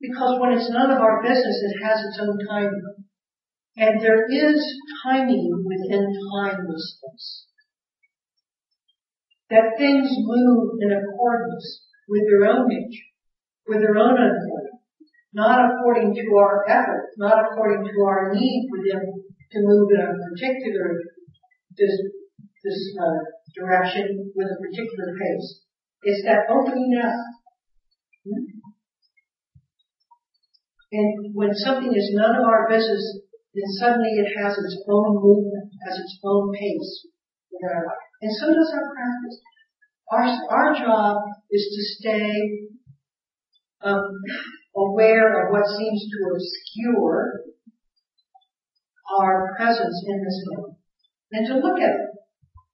Because 0.01 0.39
when 0.41 0.53
it's 0.53 0.71
none 0.71 0.91
of 0.91 1.01
our 1.01 1.23
business, 1.23 1.57
it 1.67 1.83
has 1.83 1.99
its 2.05 2.21
own 2.21 2.39
timing. 2.47 3.07
And 3.77 4.01
there 4.01 4.25
is 4.29 4.61
timing 5.05 5.65
within 5.65 6.05
timelessness. 6.33 7.47
That 9.51 9.79
things 9.79 10.09
move 10.11 10.79
in 10.83 10.91
accordance 10.91 11.87
with 12.09 12.23
their 12.27 12.51
own 12.51 12.67
nature, 12.67 13.11
with 13.69 13.79
their 13.79 13.97
own 13.97 14.19
unfolding, 14.19 14.81
not 15.33 15.71
according 15.71 16.15
to 16.15 16.37
our 16.37 16.69
effort, 16.69 17.15
not 17.17 17.45
according 17.47 17.85
to 17.87 18.03
our 18.03 18.35
need 18.35 18.69
for 18.71 18.79
them 18.83 19.03
to 19.53 19.59
move 19.63 19.89
in 19.95 20.01
a 20.03 20.11
particular 20.31 20.99
this, 21.77 21.95
this 22.65 22.81
uh, 22.99 23.21
direction 23.55 24.33
with 24.35 24.49
a 24.49 24.59
particular 24.61 25.13
pace. 25.15 25.61
It's 26.03 26.25
that 26.25 26.49
opening 26.51 26.97
up. 27.03 27.15
And 30.93 31.35
when 31.35 31.53
something 31.53 31.93
is 31.93 32.15
none 32.15 32.37
of 32.37 32.45
our 32.45 32.69
business, 32.69 33.21
then 33.55 33.69
suddenly 33.79 34.11
it 34.17 34.31
has 34.39 34.57
its 34.57 34.83
own 34.89 35.21
movement, 35.21 35.71
has 35.87 35.99
its 35.99 36.19
own 36.25 36.53
pace 36.53 37.07
in 37.53 37.69
our 37.69 37.87
life. 37.87 38.06
And 38.23 38.33
so 38.41 38.47
does 38.47 38.73
our 38.73 38.89
practice. 38.95 39.37
Our, 40.11 40.25
our 40.51 40.75
job 40.75 41.17
is 41.51 41.65
to 41.67 41.83
stay 42.01 42.33
um, 43.83 44.09
aware 44.77 45.47
of 45.47 45.53
what 45.53 45.67
seems 45.77 46.01
to 46.11 46.19
obscure 46.33 47.41
our 49.21 49.55
presence 49.57 50.05
in 50.07 50.25
this 50.25 50.39
moment. 50.47 50.79
And 51.33 51.47
to 51.49 51.55
look 51.59 51.79
at 51.81 51.91
it. 51.91 52.11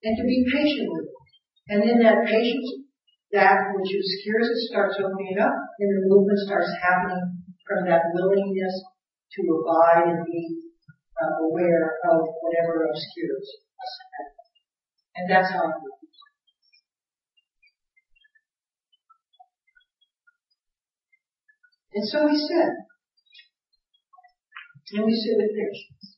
And 0.05 0.17
to 0.19 0.25
be 0.25 0.45
patient 0.53 0.89
with 0.93 1.07
it. 1.07 1.23
And 1.69 1.91
in 1.91 1.99
that 2.03 2.27
patience, 2.27 2.69
that 3.33 3.73
which 3.73 3.89
obscures 3.89 4.49
it 4.51 4.61
starts 4.69 5.01
opening 5.01 5.41
up 5.41 5.57
and 5.81 5.89
the 5.89 6.09
movement 6.13 6.39
starts 6.45 6.69
happening 6.85 7.41
from 7.65 7.89
that 7.89 8.03
willingness 8.13 8.77
to 9.33 9.41
abide 9.57 10.13
and 10.13 10.27
be 10.27 10.69
uh, 11.17 11.49
aware 11.49 11.97
of 12.13 12.29
whatever 12.45 12.85
obscures 12.85 13.49
us. 13.49 13.93
And 15.17 15.31
that's 15.31 15.53
how 15.53 15.69
it 15.69 15.75
moves. 15.83 16.17
And 21.95 22.09
so 22.09 22.25
we 22.25 22.37
sit. 22.37 22.73
And 24.93 25.05
we 25.07 25.15
sit 25.15 25.37
with 25.37 25.53
patience. 25.57 26.17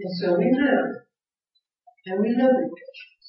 And 0.00 0.12
so 0.18 0.38
we 0.38 0.50
live. 0.50 1.06
And 2.06 2.20
we 2.20 2.28
live 2.30 2.54
with 2.54 2.72
patience. 2.74 3.26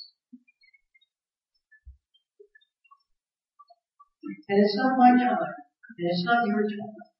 And 4.49 4.59
it's 4.63 4.77
not 4.77 4.97
my 4.97 5.11
time. 5.11 5.53
And 5.97 6.09
it's 6.09 6.25
not 6.25 6.45
your 6.47 6.61
time 6.61 7.11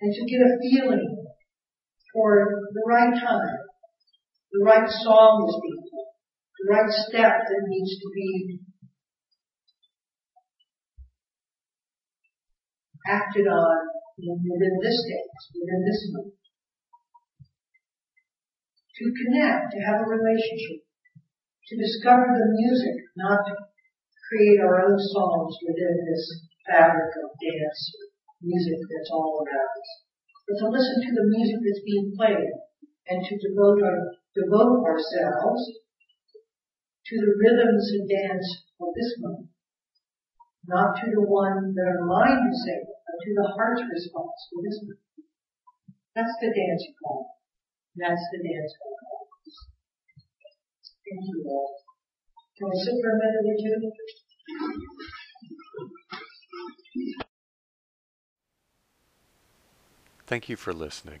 and 0.00 0.14
to 0.14 0.20
get 0.26 0.40
a 0.40 0.58
feeling 0.60 1.26
for 2.12 2.46
the 2.72 2.82
right 2.86 3.14
time, 3.14 3.56
the 4.56 4.64
right 4.64 4.88
song 4.88 5.44
is 5.44 5.60
being 5.60 5.84
played, 5.84 6.16
the 6.56 6.66
right 6.72 6.92
step 7.04 7.44
that 7.44 7.68
needs 7.68 7.92
to 8.00 8.08
be 8.08 8.56
acted 13.04 13.44
on 13.44 13.76
within 14.16 14.76
this 14.80 14.96
dance, 15.04 15.42
within 15.52 15.84
this 15.84 16.00
moment. 16.08 16.40
To 18.96 19.04
connect, 19.12 19.76
to 19.76 19.78
have 19.84 20.00
a 20.00 20.08
relationship, 20.08 20.88
to 21.68 21.74
discover 21.76 22.24
the 22.24 22.48
music, 22.56 22.96
not 23.12 23.44
to 23.44 23.52
create 24.32 24.64
our 24.64 24.88
own 24.88 24.96
songs 24.96 25.52
within 25.68 26.00
this 26.08 26.48
fabric 26.64 27.12
of 27.12 27.28
dance 27.44 27.82
music 28.40 28.80
that's 28.88 29.12
all 29.12 29.44
around 29.44 29.72
us, 29.76 29.90
but 30.48 30.56
to 30.64 30.72
listen 30.72 30.96
to 31.04 31.12
the 31.12 31.28
music 31.28 31.60
that's 31.60 31.84
being 31.84 32.08
played 32.16 32.56
and 33.12 33.20
to 33.20 33.32
devote, 33.36 33.84
our, 33.84 34.16
devote 34.36 34.84
ourselves 34.84 35.64
to 37.06 37.14
the 37.16 37.32
rhythms 37.40 37.88
and 37.96 38.08
dance 38.08 38.46
of 38.80 38.88
this 38.94 39.16
moment. 39.18 39.48
Not 40.68 40.96
to 41.00 41.10
the 41.10 41.22
one 41.22 41.74
that 41.74 41.88
our 41.88 42.04
mind 42.04 42.52
is 42.52 42.60
saying, 42.66 42.84
but 42.84 43.16
to 43.24 43.30
the 43.32 43.48
heart's 43.56 43.82
response 43.88 44.36
to 44.50 44.56
this 44.62 44.78
moment. 44.82 45.00
That's 46.14 46.36
the 46.40 46.52
dance 46.52 46.84
call. 47.00 47.40
That's 47.96 48.24
the 48.32 48.38
dance 48.44 48.72
call. 48.82 48.96
Thank 51.06 51.22
you 51.28 51.44
all. 51.48 51.70
Can 52.58 52.68
we 52.68 52.76
sit 52.82 52.94
for 53.00 53.10
a 53.10 53.18
minute 53.18 53.46
or 53.46 53.56
two? 53.62 53.92
Thank 60.26 60.48
you 60.48 60.56
for 60.56 60.72
listening. 60.72 61.20